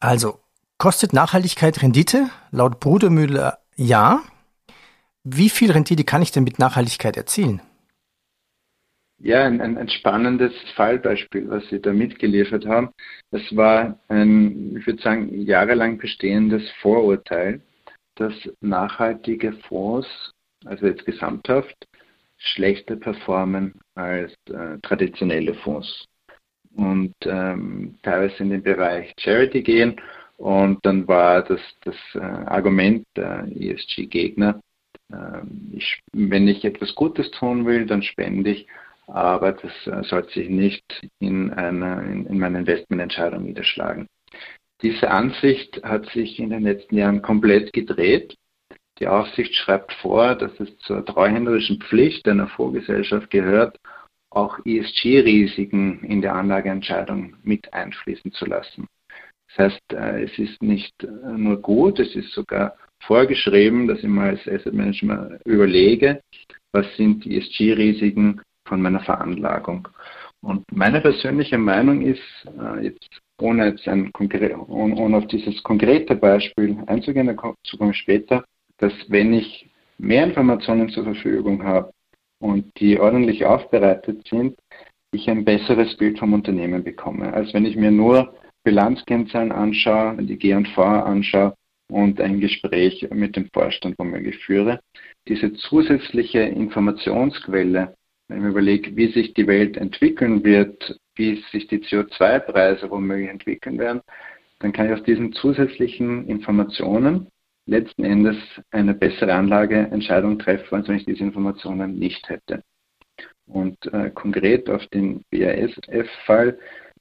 Also, 0.00 0.40
kostet 0.78 1.12
Nachhaltigkeit 1.12 1.82
Rendite? 1.82 2.30
Laut 2.50 2.80
Brudermüller 2.80 3.58
ja. 3.76 4.22
Wie 5.22 5.50
viel 5.50 5.70
Rendite 5.70 6.04
kann 6.04 6.22
ich 6.22 6.32
denn 6.32 6.44
mit 6.44 6.58
Nachhaltigkeit 6.58 7.16
erzielen? 7.16 7.60
Ja, 9.18 9.44
ein, 9.44 9.60
ein, 9.60 9.88
spannendes 9.88 10.52
Fallbeispiel, 10.74 11.48
was 11.48 11.66
Sie 11.68 11.80
da 11.80 11.92
mitgeliefert 11.92 12.66
haben. 12.66 12.90
Das 13.30 13.42
war 13.56 13.98
ein, 14.08 14.76
ich 14.76 14.86
würde 14.86 15.02
sagen, 15.02 15.40
jahrelang 15.40 15.96
bestehendes 15.96 16.62
Vorurteil, 16.82 17.62
dass 18.16 18.34
nachhaltige 18.60 19.52
Fonds, 19.68 20.06
also 20.66 20.86
jetzt 20.86 21.06
gesamthaft, 21.06 21.74
schlechter 22.38 22.96
performen 22.96 23.74
als 23.94 24.32
äh, 24.48 24.78
traditionelle 24.82 25.54
Fonds. 25.54 26.06
Und 26.74 27.14
ähm, 27.24 27.96
teilweise 28.02 28.42
in 28.42 28.50
den 28.50 28.62
Bereich 28.62 29.12
Charity 29.18 29.62
gehen. 29.62 30.00
Und 30.36 30.84
dann 30.84 31.08
war 31.08 31.42
das, 31.42 31.60
das 31.84 31.96
äh, 32.14 32.18
Argument 32.18 33.06
der 33.16 33.46
ESG-Gegner, 33.48 34.60
ich, 35.72 36.00
wenn 36.12 36.48
ich 36.48 36.64
etwas 36.64 36.94
Gutes 36.94 37.30
tun 37.30 37.64
will, 37.64 37.86
dann 37.86 38.02
spende 38.02 38.50
ich, 38.50 38.66
aber 39.06 39.52
das 39.52 39.72
äh, 39.86 40.02
sollte 40.04 40.32
sich 40.32 40.48
nicht 40.48 40.84
in, 41.20 41.52
einer, 41.52 42.02
in, 42.02 42.26
in 42.26 42.38
meiner 42.38 42.60
Investmententscheidung 42.60 43.44
niederschlagen. 43.44 44.08
Diese 44.82 45.10
Ansicht 45.10 45.82
hat 45.84 46.06
sich 46.10 46.38
in 46.38 46.50
den 46.50 46.64
letzten 46.64 46.96
Jahren 46.96 47.22
komplett 47.22 47.72
gedreht. 47.72 48.36
Die 48.98 49.08
Aufsicht 49.08 49.54
schreibt 49.54 49.92
vor, 49.94 50.34
dass 50.34 50.58
es 50.58 50.76
zur 50.78 51.04
treuhänderischen 51.04 51.80
Pflicht 51.80 52.26
einer 52.28 52.48
Fondsgesellschaft 52.48 53.30
gehört, 53.30 53.78
auch 54.30 54.58
ESG-Risiken 54.64 56.02
in 56.04 56.22
der 56.22 56.34
Anlageentscheidung 56.34 57.36
mit 57.42 57.72
einfließen 57.72 58.32
zu 58.32 58.46
lassen. 58.46 58.86
Das 59.48 59.72
heißt, 59.72 59.92
äh, 59.92 60.24
es 60.24 60.38
ist 60.38 60.62
nicht 60.62 60.92
äh, 61.04 61.06
nur 61.36 61.60
gut, 61.60 61.98
es 61.98 62.14
ist 62.14 62.32
sogar 62.32 62.76
vorgeschrieben, 63.02 63.86
dass 63.86 63.98
ich 63.98 64.08
mal 64.08 64.30
als 64.30 64.46
Asset 64.48 64.74
Manager 64.74 65.38
überlege, 65.44 66.20
was 66.72 66.86
sind 66.96 67.24
die 67.24 67.38
ESG-Risiken 67.38 68.40
von 68.66 68.82
meiner 68.82 69.00
Veranlagung. 69.00 69.88
Und 70.42 70.64
meine 70.72 71.00
persönliche 71.00 71.58
Meinung 71.58 72.02
ist, 72.02 72.20
äh, 72.58 72.84
jetzt 72.84 73.20
ohne, 73.40 73.68
jetzt 73.68 73.86
ein 73.88 74.10
ohne 74.14 75.16
auf 75.16 75.26
dieses 75.28 75.62
konkrete 75.62 76.14
Beispiel 76.16 76.76
einzugehen, 76.86 77.26
dazu 77.26 77.78
komme 77.78 77.92
ich 77.92 77.98
später, 77.98 78.44
dass 78.78 78.92
wenn 79.08 79.32
ich 79.32 79.70
mehr 79.98 80.24
Informationen 80.24 80.88
zur 80.90 81.04
Verfügung 81.04 81.64
habe 81.64 81.92
und 82.40 82.70
die 82.78 82.98
ordentlich 82.98 83.44
aufbereitet 83.44 84.26
sind, 84.28 84.58
ich 85.12 85.28
ein 85.30 85.44
besseres 85.44 85.96
Bild 85.96 86.18
vom 86.18 86.32
Unternehmen 86.32 86.84
bekomme, 86.84 87.32
als 87.32 87.52
wenn 87.54 87.64
ich 87.64 87.76
mir 87.76 87.90
nur 87.90 88.34
Bilanzkennzahlen 88.64 89.52
anschaue, 89.52 90.16
die 90.22 90.36
G&V 90.36 90.82
anschaue 90.82 91.54
und 91.90 92.20
ein 92.20 92.40
Gespräch 92.40 93.08
mit 93.12 93.36
dem 93.36 93.48
Vorstand 93.52 93.98
womöglich 93.98 94.36
führe. 94.38 94.80
Diese 95.28 95.52
zusätzliche 95.54 96.40
Informationsquelle, 96.40 97.94
wenn 98.28 98.38
ich 98.38 98.42
mir 98.42 98.50
überlege, 98.50 98.96
wie 98.96 99.12
sich 99.12 99.34
die 99.34 99.46
Welt 99.46 99.76
entwickeln 99.76 100.44
wird, 100.44 100.98
wie 101.14 101.42
sich 101.52 101.68
die 101.68 101.78
CO2-Preise 101.78 102.90
womöglich 102.90 103.30
entwickeln 103.30 103.78
werden, 103.78 104.00
dann 104.58 104.72
kann 104.72 104.86
ich 104.86 104.92
aus 104.92 105.04
diesen 105.04 105.32
zusätzlichen 105.32 106.26
Informationen 106.26 107.28
letzten 107.66 108.04
Endes 108.04 108.36
eine 108.70 108.94
bessere 108.94 109.34
Anlageentscheidung 109.34 110.38
treffen, 110.38 110.74
als 110.74 110.88
wenn 110.88 110.96
ich 110.96 111.04
diese 111.04 111.24
Informationen 111.24 111.98
nicht 111.98 112.28
hätte. 112.28 112.62
Und 113.46 113.76
äh, 113.92 114.10
konkret 114.10 114.68
auf 114.70 114.86
den 114.88 115.22
BASF-Fall 115.30 116.58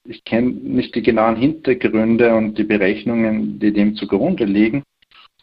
ich 0.08 0.24
kenne 0.24 0.52
nicht 0.52 0.96
die 0.96 1.02
genauen 1.02 1.36
Hintergründe 1.36 2.36
und 2.36 2.58
die 2.58 2.64
Berechnungen, 2.64 3.60
die 3.60 3.74
dem 3.74 3.96
zugrunde 3.96 4.46
liegen. 4.46 4.84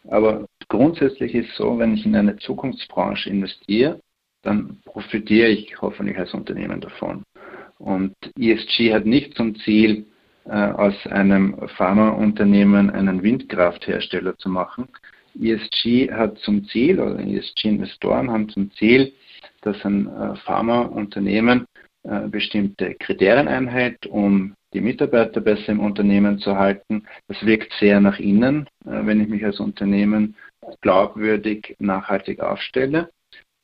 Aber 0.08 0.46
grundsätzlich 0.68 1.34
ist 1.34 1.54
so, 1.56 1.78
wenn 1.78 1.94
ich 1.94 2.06
in 2.06 2.16
eine 2.16 2.36
Zukunftsbranche 2.36 3.30
investiere, 3.30 4.00
dann 4.42 4.80
profitiere 4.84 5.48
ich 5.48 5.80
hoffentlich 5.80 6.18
als 6.18 6.34
Unternehmen 6.34 6.80
davon. 6.80 7.22
Und 7.78 8.14
ESG 8.38 8.92
hat 8.92 9.06
nicht 9.06 9.34
zum 9.34 9.56
Ziel, 9.56 10.06
aus 10.44 10.94
einem 11.06 11.56
Pharmaunternehmen 11.76 12.90
einen 12.90 13.22
Windkrafthersteller 13.22 14.36
zu 14.38 14.48
machen. 14.48 14.88
ESG 15.40 16.12
hat 16.12 16.38
zum 16.38 16.64
Ziel, 16.66 17.00
oder 17.00 17.18
ESG-Investoren 17.20 18.30
haben 18.30 18.48
zum 18.48 18.70
Ziel, 18.72 19.12
dass 19.62 19.82
ein 19.84 20.06
äh, 20.06 20.36
Pharmaunternehmen 20.36 21.66
äh, 22.04 22.28
bestimmte 22.28 22.94
Kriterien 22.94 23.48
einhält, 23.48 24.06
um 24.06 24.54
die 24.74 24.80
Mitarbeiter 24.80 25.40
besser 25.40 25.70
im 25.70 25.80
Unternehmen 25.80 26.38
zu 26.38 26.56
halten. 26.56 27.04
Das 27.28 27.44
wirkt 27.44 27.72
sehr 27.78 28.00
nach 28.00 28.18
innen, 28.18 28.66
äh, 28.84 29.06
wenn 29.06 29.20
ich 29.20 29.28
mich 29.28 29.44
als 29.44 29.60
Unternehmen 29.60 30.36
glaubwürdig 30.80 31.76
nachhaltig 31.78 32.40
aufstelle. 32.40 33.10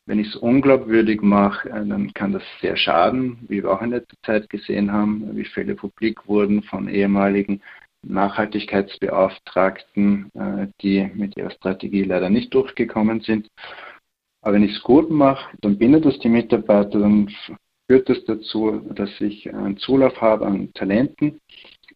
Wenn 0.08 0.18
ich 0.20 0.28
es 0.28 0.36
unglaubwürdig 0.36 1.20
mache, 1.20 1.68
äh, 1.68 1.86
dann 1.86 2.14
kann 2.14 2.32
das 2.32 2.42
sehr 2.62 2.78
schaden, 2.78 3.40
wie 3.48 3.62
wir 3.62 3.70
auch 3.70 3.82
in 3.82 3.90
letzter 3.90 4.16
Zeit 4.24 4.48
gesehen 4.48 4.90
haben, 4.90 5.36
wie 5.36 5.44
Fälle 5.44 5.74
publik 5.74 6.26
wurden 6.26 6.62
von 6.62 6.88
ehemaligen 6.88 7.60
Nachhaltigkeitsbeauftragten, 8.02 10.30
die 10.80 11.10
mit 11.14 11.36
ihrer 11.36 11.50
Strategie 11.50 12.04
leider 12.04 12.30
nicht 12.30 12.54
durchgekommen 12.54 13.22
sind. 13.22 13.48
Aber 14.40 14.54
wenn 14.54 14.62
ich 14.62 14.76
es 14.76 14.82
gut 14.82 15.10
mache, 15.10 15.50
dann 15.60 15.78
bindet 15.78 16.04
das 16.04 16.16
die 16.20 16.28
Mitarbeiter, 16.28 17.00
dann 17.00 17.28
führt 17.88 18.08
es 18.08 18.24
dazu, 18.24 18.88
dass 18.94 19.10
ich 19.20 19.52
einen 19.52 19.78
Zulauf 19.78 20.20
habe 20.20 20.46
an 20.46 20.72
Talenten 20.74 21.40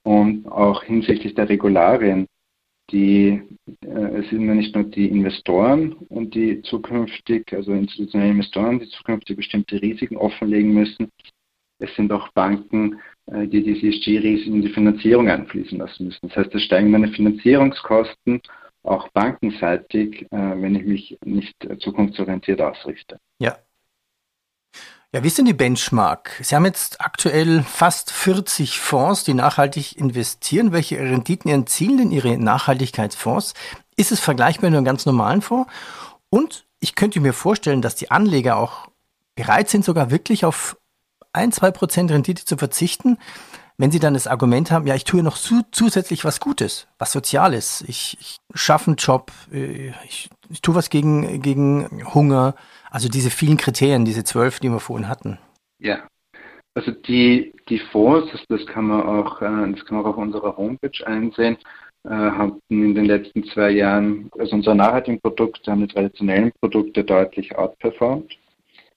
und 0.03 0.49
auch 0.49 0.83
hinsichtlich 0.83 1.35
der 1.35 1.49
Regularien, 1.49 2.27
die, 2.93 3.43
äh, 3.85 4.21
es 4.21 4.29
sind 4.31 4.47
ja 4.47 4.55
nicht 4.55 4.75
nur 4.75 4.85
die 4.85 5.09
Investoren 5.09 5.95
und 6.09 6.35
die 6.35 6.63
zukünftig, 6.63 7.53
also 7.53 7.73
institutionelle 7.73 8.33
Investoren, 8.33 8.79
die 8.79 8.89
zukünftig 8.89 9.37
bestimmte 9.37 9.81
Risiken 9.81 10.17
offenlegen 10.17 10.73
müssen. 10.75 11.09
Es 11.79 11.95
sind 11.97 12.13
auch 12.13 12.29
Banken, 12.33 13.01
äh, 13.27 13.49
die 13.49 13.63
diese 13.63 13.87
ESG-Risiken 13.87 14.57
in 14.57 14.63
die 14.63 14.69
Finanzierung 14.69 15.29
einfließen 15.29 15.79
lassen 15.79 16.07
müssen. 16.07 16.29
Das 16.29 16.37
heißt, 16.37 16.55
es 16.55 16.63
steigen 16.63 16.91
meine 16.91 17.09
Finanzierungskosten 17.09 18.41
auch 18.85 19.09
bankenseitig, 19.09 20.23
äh, 20.23 20.27
wenn 20.31 20.75
ich 20.75 20.85
mich 20.85 21.19
nicht 21.25 21.57
zukunftsorientiert 21.81 22.61
ausrichte. 22.61 23.19
Ja, 23.41 23.57
ja, 25.15 25.23
wie 25.23 25.27
ist 25.27 25.37
denn 25.37 25.45
die 25.45 25.53
Benchmark? 25.53 26.41
Sie 26.41 26.57
haben 26.57 26.65
jetzt 26.65 27.03
aktuell 27.03 27.63
fast 27.63 28.11
40 28.11 28.81
Fonds, 28.81 29.25
die 29.25 29.35
nachhaltig 29.35 29.99
investieren. 29.99 30.73
Welche 30.73 30.99
Renditen 30.99 31.51
erzielen 31.51 31.99
denn 31.99 32.11
Ihre 32.11 32.39
Nachhaltigkeitsfonds? 32.39 33.53
Ist 33.95 34.11
es 34.11 34.21
vergleichbar 34.21 34.71
mit 34.71 34.77
einem 34.77 34.87
ganz 34.87 35.05
normalen 35.05 35.43
Fonds? 35.43 35.71
Und 36.31 36.65
ich 36.81 36.95
könnte 36.95 37.21
mir 37.21 37.35
vorstellen, 37.35 37.83
dass 37.83 37.95
die 37.95 38.11
Anleger 38.11 38.57
auch 38.57 38.89
bereit 39.35 39.69
sind, 39.69 39.85
sogar 39.85 40.11
wirklich 40.11 40.47
auf 40.47 40.79
ein, 41.33 41.53
zwei 41.53 41.71
Prozent 41.71 42.11
Rendite 42.11 42.45
zu 42.45 42.57
verzichten, 42.57 43.19
wenn 43.79 43.91
sie 43.91 43.99
dann 43.99 44.15
das 44.15 44.27
Argument 44.27 44.71
haben, 44.71 44.87
ja, 44.87 44.95
ich 44.95 45.05
tue 45.05 45.23
noch 45.23 45.37
zu, 45.37 45.63
zusätzlich 45.71 46.25
was 46.25 46.41
Gutes, 46.41 46.87
was 46.99 47.13
Soziales. 47.13 47.83
Ich, 47.89 48.17
ich 48.21 48.37
schaffe 48.55 48.89
einen 48.89 48.97
Job, 48.97 49.33
äh, 49.53 49.93
ich, 50.07 50.29
ich 50.51 50.63
tue 50.63 50.75
was 50.75 50.91
gegen, 50.91 51.43
gegen 51.43 52.05
Hunger, 52.15 52.55
also 52.91 53.09
diese 53.09 53.31
vielen 53.31 53.57
Kriterien, 53.57 54.05
diese 54.05 54.25
zwölf, 54.25 54.61
die 54.61 54.69
wir 54.69 54.81
vorhin 54.81 55.09
hatten. 55.09 55.39
Ja, 55.79 56.07
also 56.75 56.91
die, 56.91 57.55
die 57.69 57.79
Fonds, 57.79 58.31
das 58.49 58.65
kann 58.67 58.87
man 58.87 59.03
auch, 59.03 59.41
äh, 59.43 59.73
das 59.73 59.85
kann 59.85 59.97
man 59.97 60.05
auch 60.05 60.11
auf 60.11 60.17
unserer 60.17 60.57
Homepage 60.57 61.07
einsehen, 61.07 61.57
äh, 62.05 62.11
haben 62.11 62.61
in 62.69 62.95
den 62.95 63.05
letzten 63.05 63.45
zwei 63.45 63.71
Jahren, 63.71 64.31
also 64.39 64.57
unsere 64.57 64.75
nachhaltigen 64.75 65.21
Produkte 65.21 65.71
haben 65.71 65.87
die 65.87 65.93
traditionellen 65.93 66.53
Produkte 66.61 67.05
deutlich 67.05 67.57
outperformed. 67.57 68.39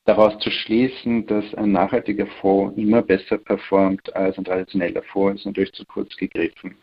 Daraus 0.06 0.38
zu 0.40 0.52
schließen, 0.52 1.26
dass 1.26 1.54
ein 1.56 1.72
nachhaltiger 1.72 2.28
Fonds 2.40 2.78
immer 2.78 3.02
besser 3.02 3.38
performt 3.38 4.16
als 4.16 4.38
ein 4.38 4.46
traditioneller 4.46 5.02
Fonds, 5.04 5.42
ist 5.42 5.46
natürlich 5.46 5.74
zu 5.74 5.86
kurz 5.86 6.16
gegriffen. 6.16 6.76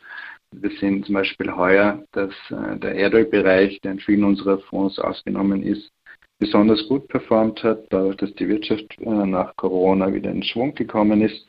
Wir 0.55 0.71
sehen 0.79 1.03
zum 1.05 1.15
Beispiel 1.15 1.55
heuer, 1.55 2.03
dass 2.13 2.33
äh, 2.51 2.77
der 2.79 2.95
Erdölbereich, 2.95 3.81
der 3.81 3.93
in 3.93 4.01
vielen 4.01 4.25
unserer 4.25 4.59
Fonds 4.59 4.99
ausgenommen 4.99 5.63
ist, 5.63 5.91
besonders 6.39 6.87
gut 6.89 7.09
performt 7.09 7.63
hat, 7.63 7.87
dadurch, 7.91 8.17
dass 8.17 8.35
die 8.35 8.49
Wirtschaft 8.49 8.99
äh, 8.99 9.09
nach 9.09 9.57
Corona 9.57 10.13
wieder 10.13 10.31
in 10.31 10.43
Schwung 10.43 10.75
gekommen 10.75 11.23
ist 11.23 11.47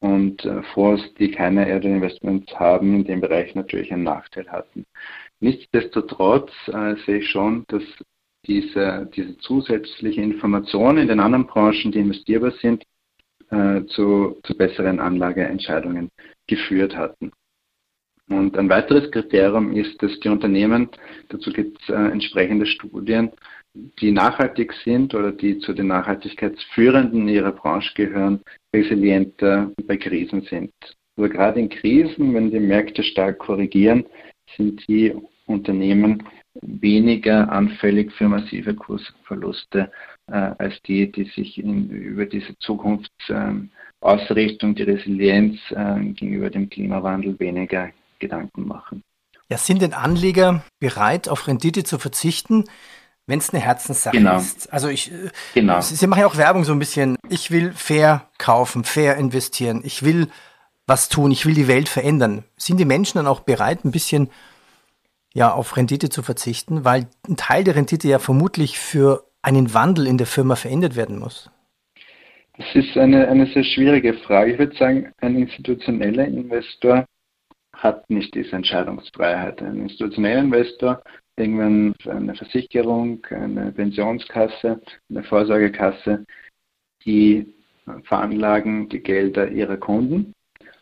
und 0.00 0.44
äh, 0.44 0.62
Fonds, 0.74 1.02
die 1.18 1.30
keine 1.30 1.68
Erdölinvestments 1.68 2.52
haben, 2.58 2.96
in 2.96 3.04
dem 3.04 3.20
Bereich 3.20 3.54
natürlich 3.54 3.92
einen 3.92 4.02
Nachteil 4.02 4.50
hatten. 4.50 4.84
Nichtsdestotrotz 5.40 6.52
sehe 7.04 7.18
ich 7.18 7.28
schon, 7.28 7.64
dass 7.66 7.82
diese, 8.46 9.08
diese 9.14 9.36
zusätzliche 9.38 10.20
Information 10.20 10.98
in 10.98 11.08
den 11.08 11.20
anderen 11.20 11.46
Branchen, 11.46 11.92
die 11.92 12.00
investierbar 12.00 12.52
sind, 12.60 12.84
äh, 13.50 13.84
zu, 13.86 14.40
zu 14.42 14.56
besseren 14.56 15.00
Anlageentscheidungen 15.00 16.10
geführt 16.46 16.96
hatten. 16.96 17.32
Und 18.28 18.56
ein 18.56 18.68
weiteres 18.68 19.10
Kriterium 19.10 19.72
ist, 19.72 20.02
dass 20.02 20.18
die 20.20 20.28
Unternehmen, 20.28 20.88
dazu 21.28 21.52
gibt 21.52 21.80
es 21.82 21.88
äh, 21.88 21.94
entsprechende 21.94 22.66
Studien, 22.66 23.30
die 24.00 24.10
nachhaltig 24.10 24.72
sind 24.84 25.14
oder 25.14 25.32
die 25.32 25.58
zu 25.58 25.72
den 25.72 25.88
Nachhaltigkeitsführenden 25.88 27.22
in 27.22 27.28
ihrer 27.28 27.52
Branche 27.52 27.92
gehören, 27.94 28.40
resilienter 28.74 29.70
bei 29.86 29.96
Krisen 29.96 30.42
sind. 30.42 30.72
Also 31.16 31.30
gerade 31.30 31.60
in 31.60 31.68
Krisen, 31.68 32.34
wenn 32.34 32.50
die 32.50 32.60
Märkte 32.60 33.02
stark 33.02 33.38
korrigieren, 33.38 34.04
sind 34.56 34.86
die 34.88 35.14
Unternehmen 35.46 36.22
weniger 36.60 37.50
anfällig 37.50 38.12
für 38.12 38.28
massive 38.28 38.74
Kursverluste 38.74 39.90
äh, 40.26 40.50
als 40.58 40.74
die, 40.86 41.10
die 41.10 41.24
sich 41.24 41.58
in, 41.58 41.88
über 41.90 42.26
diese 42.26 42.56
Zukunftsausrichtung, 42.58 44.70
ähm, 44.70 44.74
die 44.74 44.82
Resilienz 44.82 45.58
äh, 45.70 46.00
gegenüber 46.00 46.50
dem 46.50 46.68
Klimawandel 46.68 47.38
weniger 47.38 47.90
Gedanken 48.18 48.68
machen. 48.68 49.02
Ja, 49.48 49.58
sind 49.58 49.82
denn 49.82 49.92
Anleger 49.92 50.64
bereit, 50.78 51.28
auf 51.28 51.46
Rendite 51.46 51.84
zu 51.84 51.98
verzichten, 51.98 52.64
wenn 53.26 53.38
es 53.38 53.50
eine 53.50 53.62
Herzenssache 53.62 54.16
genau. 54.16 54.38
ist? 54.38 54.72
Also 54.72 54.88
ich, 54.88 55.12
äh, 55.12 55.30
genau. 55.54 55.80
Sie 55.80 56.06
machen 56.06 56.20
ja 56.20 56.26
auch 56.26 56.36
Werbung 56.36 56.64
so 56.64 56.72
ein 56.72 56.78
bisschen. 56.78 57.16
Ich 57.28 57.50
will 57.50 57.72
fair 57.72 58.28
kaufen, 58.38 58.84
fair 58.84 59.16
investieren. 59.16 59.82
Ich 59.84 60.04
will 60.04 60.28
was 60.86 61.08
tun. 61.08 61.30
Ich 61.30 61.46
will 61.46 61.54
die 61.54 61.68
Welt 61.68 61.88
verändern. 61.88 62.44
Sind 62.56 62.78
die 62.78 62.84
Menschen 62.84 63.18
dann 63.18 63.26
auch 63.26 63.40
bereit, 63.40 63.84
ein 63.84 63.92
bisschen 63.92 64.30
ja 65.34 65.52
auf 65.52 65.76
Rendite 65.76 66.08
zu 66.08 66.22
verzichten, 66.22 66.84
weil 66.84 67.06
ein 67.28 67.36
Teil 67.36 67.64
der 67.64 67.76
Rendite 67.76 68.08
ja 68.08 68.18
vermutlich 68.18 68.78
für 68.78 69.24
einen 69.42 69.74
Wandel 69.74 70.06
in 70.06 70.18
der 70.18 70.26
Firma 70.26 70.56
verändert 70.56 70.96
werden 70.96 71.18
muss? 71.18 71.50
Das 72.56 72.74
ist 72.74 72.96
eine, 72.96 73.26
eine 73.28 73.46
sehr 73.46 73.64
schwierige 73.64 74.14
Frage. 74.14 74.52
Ich 74.52 74.58
würde 74.58 74.76
sagen, 74.76 75.12
ein 75.18 75.36
institutioneller 75.36 76.26
Investor 76.26 77.06
hat 77.74 78.08
nicht 78.10 78.34
diese 78.34 78.54
Entscheidungsfreiheit. 78.54 79.62
Ein 79.62 79.80
institutioneller 79.80 80.40
Investor, 80.40 81.02
irgendwann 81.36 81.94
eine 82.06 82.34
Versicherung, 82.34 83.24
eine 83.30 83.72
Pensionskasse, 83.72 84.80
eine 85.10 85.24
Vorsorgekasse, 85.24 86.24
die 87.04 87.54
veranlagen 88.04 88.88
die 88.88 89.00
Gelder 89.00 89.48
ihrer 89.48 89.76
Kunden 89.76 90.34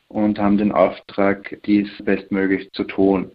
und 0.08 0.38
haben 0.38 0.58
den 0.58 0.72
Auftrag, 0.72 1.58
dies 1.64 1.88
bestmöglich 2.04 2.70
zu 2.72 2.84
tun. 2.84 3.32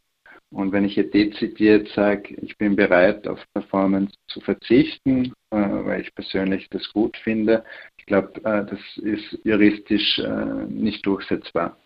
Und 0.51 0.71
wenn 0.71 0.85
ich 0.85 0.93
hier 0.93 1.09
dezidiert 1.09 1.87
sage, 1.89 2.35
ich 2.41 2.57
bin 2.57 2.75
bereit, 2.75 3.27
auf 3.27 3.39
Performance 3.53 4.13
zu 4.27 4.39
verzichten, 4.41 5.33
äh, 5.51 5.57
weil 5.57 6.01
ich 6.01 6.13
persönlich 6.13 6.69
das 6.69 6.87
gut 6.93 7.17
finde, 7.17 7.63
ich 7.97 8.05
glaube, 8.05 8.39
äh, 8.45 8.65
das 8.65 8.79
ist 8.97 9.39
juristisch 9.43 10.19
äh, 10.19 10.65
nicht 10.69 11.05
durchsetzbar. 11.05 11.77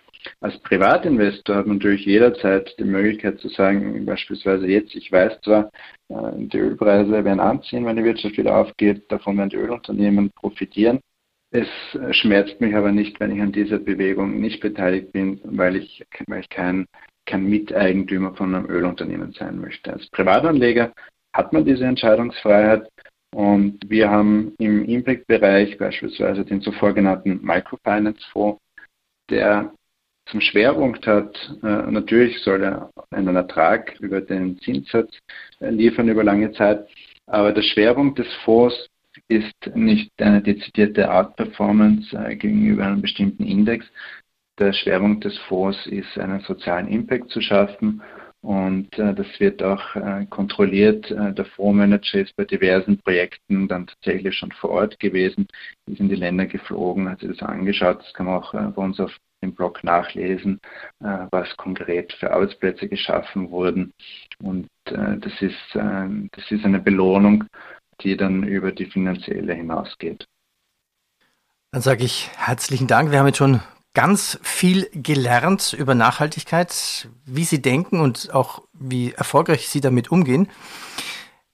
Als 0.41 0.60
Privatinvestor 0.63 1.56
hat 1.56 1.67
man 1.67 1.78
natürlich 1.78 2.06
jederzeit 2.06 2.76
die 2.78 2.84
Möglichkeit 2.84 3.39
zu 3.39 3.48
sagen, 3.48 4.06
beispielsweise 4.06 4.67
jetzt, 4.67 4.93
ich 4.95 5.10
weiß 5.10 5.39
zwar, 5.41 5.72
äh, 6.10 6.32
die 6.36 6.58
Ölpreise 6.58 7.24
werden 7.24 7.39
anziehen, 7.39 7.86
wenn 7.86 7.95
die 7.95 8.04
Wirtschaft 8.04 8.38
wieder 8.38 8.58
aufgeht, 8.58 9.10
davon 9.10 9.38
werden 9.38 9.50
die 9.50 9.56
Ölunternehmen 9.56 10.30
profitieren. 10.32 11.00
Es 11.52 11.67
schmerzt 12.12 12.62
mich 12.62 12.76
aber 12.76 12.91
nicht, 12.91 13.19
wenn 13.19 13.36
ich 13.36 13.41
an 13.41 13.52
dieser 13.52 13.80
Bewegung 13.80 14.39
nicht 14.39 14.60
beteiligt 14.60 15.13
bin, 15.13 15.41
weil 15.45 15.78
ich, 15.78 16.06
weil 16.28 16.41
ich 16.41 16.50
kein 16.50 16.86
kein 17.29 17.47
Miteigentümer 17.47 18.33
von 18.33 18.55
einem 18.55 18.69
Ölunternehmen 18.69 19.31
sein 19.33 19.61
möchte. 19.61 19.93
Als 19.93 20.09
Privatanleger 20.09 20.91
hat 21.33 21.53
man 21.53 21.63
diese 21.63 21.85
Entscheidungsfreiheit 21.85 22.89
und 23.35 23.79
wir 23.87 24.09
haben 24.09 24.53
im 24.57 24.83
Impact-Bereich 24.85 25.77
beispielsweise 25.77 26.43
den 26.43 26.61
zuvor 26.61 26.93
genannten 26.93 27.39
Microfinance-Fonds, 27.43 28.59
der 29.29 29.71
zum 30.25 30.41
Schwerpunkt 30.41 31.05
hat, 31.07 31.35
äh, 31.63 31.91
natürlich 31.91 32.39
soll 32.39 32.63
er 32.63 32.89
einen 33.11 33.35
Ertrag 33.35 33.95
über 33.99 34.21
den 34.21 34.59
Zinssatz 34.59 35.11
äh, 35.59 35.69
liefern 35.69 36.09
über 36.09 36.23
lange 36.23 36.51
Zeit, 36.53 36.87
aber 37.27 37.51
der 37.51 37.63
Schwerpunkt 37.63 38.19
des 38.19 38.27
Fonds 38.43 38.75
ist 39.27 39.75
nicht 39.75 40.11
eine 40.21 40.41
dezidierte 40.41 41.11
Outperformance 41.11 42.15
äh, 42.15 42.35
gegenüber 42.35 42.85
einem 42.85 43.01
bestimmten 43.01 43.43
Index, 43.43 43.85
der 44.60 44.74
Schwerpunkt 44.74 45.26
des 45.26 45.38
Fonds 45.48 45.86
ist, 45.88 46.17
einen 46.17 46.41
sozialen 46.41 46.88
Impact 46.88 47.30
zu 47.30 47.41
schaffen. 47.41 48.02
Und 48.41 48.98
äh, 48.98 49.13
das 49.13 49.28
wird 49.39 49.62
auch 49.62 49.95
äh, 49.95 50.26
kontrolliert. 50.30 51.12
Äh, 51.12 51.34
der 51.34 51.45
Fondsmanager 51.45 52.22
ist 52.22 52.36
bei 52.38 52.45
diversen 52.45 52.98
Projekten 53.00 53.67
dann 53.67 53.88
tatsächlich 53.88 54.36
schon 54.36 54.52
vor 54.54 54.69
Ort 54.69 55.00
gewesen, 55.00 55.48
ist 55.88 56.00
in 56.00 56.08
die 56.08 56.15
Länder 56.15 56.45
geflogen, 56.45 57.10
hat 57.10 57.19
sich 57.19 57.38
das 57.38 57.48
angeschaut. 57.48 58.00
Das 58.00 58.13
kann 58.13 58.28
man 58.28 58.36
auch 58.36 58.54
äh, 58.54 58.72
bei 58.74 58.82
uns 58.82 59.00
auf 59.00 59.12
dem 59.43 59.54
Blog 59.54 59.84
nachlesen, 59.84 60.60
äh, 61.02 61.26
was 61.32 61.56
konkret 61.58 62.13
für 62.13 62.32
Arbeitsplätze 62.32 62.88
geschaffen 62.88 63.52
wurden. 63.52 63.91
Und 64.41 64.67
äh, 64.86 65.17
das, 65.17 65.34
ist, 65.41 65.58
das 65.74 66.52
ist 66.52 66.63
eine 66.63 66.80
Belohnung, 66.80 67.43
die 68.02 68.15
dann 68.15 68.43
über 68.43 68.72
die 68.72 68.86
finanzielle 68.86 69.54
hinausgeht. 69.54 70.26
Dann 71.72 71.82
sage 71.82 72.06
ich 72.06 72.30
herzlichen 72.38 72.88
Dank. 72.88 73.12
Wir 73.12 73.19
haben 73.19 73.28
jetzt 73.28 73.38
schon 73.38 73.60
ganz 73.93 74.39
viel 74.43 74.89
gelernt 74.93 75.75
über 75.78 75.95
Nachhaltigkeit, 75.95 77.10
wie 77.25 77.43
Sie 77.43 77.62
denken 77.62 77.99
und 77.99 78.34
auch 78.34 78.63
wie 78.73 79.12
erfolgreich 79.13 79.67
Sie 79.67 79.82
damit 79.82 80.12
umgehen. 80.12 80.47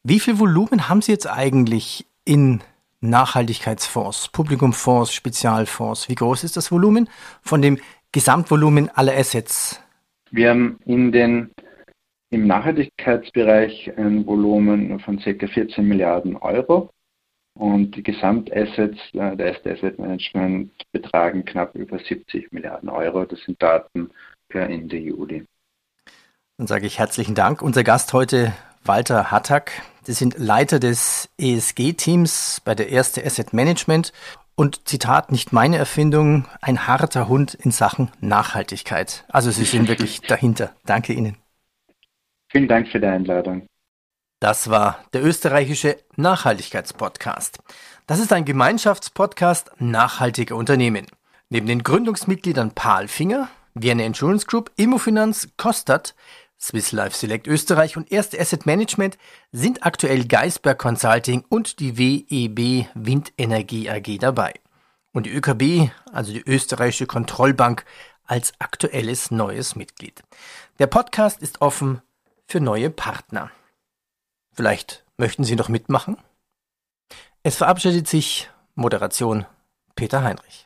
Wie 0.03 0.19
viel 0.19 0.39
Volumen 0.39 0.89
haben 0.89 1.01
Sie 1.01 1.11
jetzt 1.11 1.27
eigentlich 1.27 2.05
in 2.25 2.61
Nachhaltigkeitsfonds, 3.01 4.29
Publikumfonds, 4.29 5.13
Spezialfonds? 5.13 6.09
Wie 6.09 6.15
groß 6.15 6.43
ist 6.43 6.57
das 6.57 6.71
Volumen 6.71 7.09
von 7.41 7.61
dem 7.61 7.79
Gesamtvolumen 8.11 8.89
aller 8.89 9.15
Assets? 9.15 9.81
Wir 10.31 10.49
haben 10.49 10.79
in 10.85 11.11
den, 11.11 11.51
im 12.29 12.47
Nachhaltigkeitsbereich 12.47 13.97
ein 13.97 14.25
Volumen 14.25 14.99
von 14.99 15.19
ca. 15.19 15.47
14 15.47 15.87
Milliarden 15.87 16.35
Euro. 16.37 16.89
Und 17.57 17.95
die 17.95 18.03
Gesamtassets 18.03 18.99
äh, 19.13 19.35
der 19.35 19.53
erste 19.53 19.71
Asset 19.71 19.97
Management 19.97 20.71
betragen 20.91 21.45
knapp 21.45 21.73
über 21.75 21.99
70 21.99 22.51
Milliarden 22.51 22.89
Euro. 22.89 23.25
Das 23.25 23.39
sind 23.41 23.61
Daten 23.61 24.11
per 24.49 24.69
Ende 24.69 24.97
Juli. 24.97 25.45
Dann 26.57 26.67
sage 26.67 26.85
ich 26.85 26.99
herzlichen 26.99 27.33
Dank. 27.33 27.61
Unser 27.61 27.83
Gast 27.83 28.13
heute 28.13 28.53
Walter 28.83 29.31
Hattack. 29.31 29.81
Sie 30.03 30.13
sind 30.13 30.37
Leiter 30.37 30.79
des 30.79 31.29
ESG-Teams 31.37 32.61
bei 32.63 32.75
der 32.75 32.89
Erste 32.89 33.25
Asset 33.25 33.53
Management. 33.53 34.11
Und 34.55 34.87
Zitat, 34.87 35.31
nicht 35.31 35.51
meine 35.51 35.77
Erfindung, 35.77 36.45
ein 36.61 36.87
harter 36.87 37.27
Hund 37.27 37.53
in 37.53 37.71
Sachen 37.71 38.11
Nachhaltigkeit. 38.21 39.25
Also 39.29 39.51
Sie 39.51 39.65
sind 39.65 39.87
wirklich 39.87 40.21
dahinter. 40.27 40.73
Danke 40.85 41.13
Ihnen. 41.13 41.37
Vielen 42.49 42.67
Dank 42.67 42.87
für 42.89 42.99
die 42.99 43.07
Einladung. 43.07 43.67
Das 44.39 44.69
war 44.69 44.99
der 45.13 45.23
österreichische 45.23 45.97
Nachhaltigkeitspodcast. 46.17 47.59
Das 48.05 48.19
ist 48.19 48.33
ein 48.33 48.43
Gemeinschaftspodcast 48.43 49.71
nachhaltiger 49.79 50.57
Unternehmen. 50.57 51.07
Neben 51.49 51.67
den 51.67 51.83
Gründungsmitgliedern 51.83 52.71
Paul 52.71 53.07
Finger, 53.07 53.49
Vienna 53.75 54.03
Insurance 54.03 54.45
Group, 54.45 54.71
Immofinanz, 54.75 55.49
Kostat, 55.57 56.15
Swiss 56.59 56.91
Life 56.91 57.15
Select 57.15 57.47
Österreich 57.47 57.95
und 57.95 58.11
Erste 58.11 58.39
Asset 58.39 58.65
Management 58.65 59.17
sind 59.51 59.85
aktuell 59.85 60.25
Geisberg 60.25 60.79
Consulting 60.79 61.45
und 61.47 61.79
die 61.79 61.97
WEB 61.97 62.87
Windenergie 62.93 63.89
AG 63.89 64.17
dabei. 64.19 64.53
Und 65.13 65.27
die 65.27 65.31
ÖKB, 65.31 65.91
also 66.11 66.33
die 66.33 66.43
österreichische 66.45 67.07
Kontrollbank, 67.07 67.85
als 68.25 68.53
aktuelles 68.59 69.31
neues 69.31 69.75
Mitglied. 69.75 70.23
Der 70.79 70.87
Podcast 70.87 71.41
ist 71.41 71.61
offen 71.61 72.01
für 72.47 72.59
neue 72.59 72.89
Partner. 72.89 73.51
Vielleicht 74.55 75.03
möchten 75.17 75.43
Sie 75.43 75.57
noch 75.57 75.67
mitmachen? 75.67 76.17
Es 77.43 77.57
verabschiedet 77.57 78.07
sich 78.07 78.49
Moderation 78.73 79.45
Peter 79.95 80.23
Heinrich. 80.23 80.64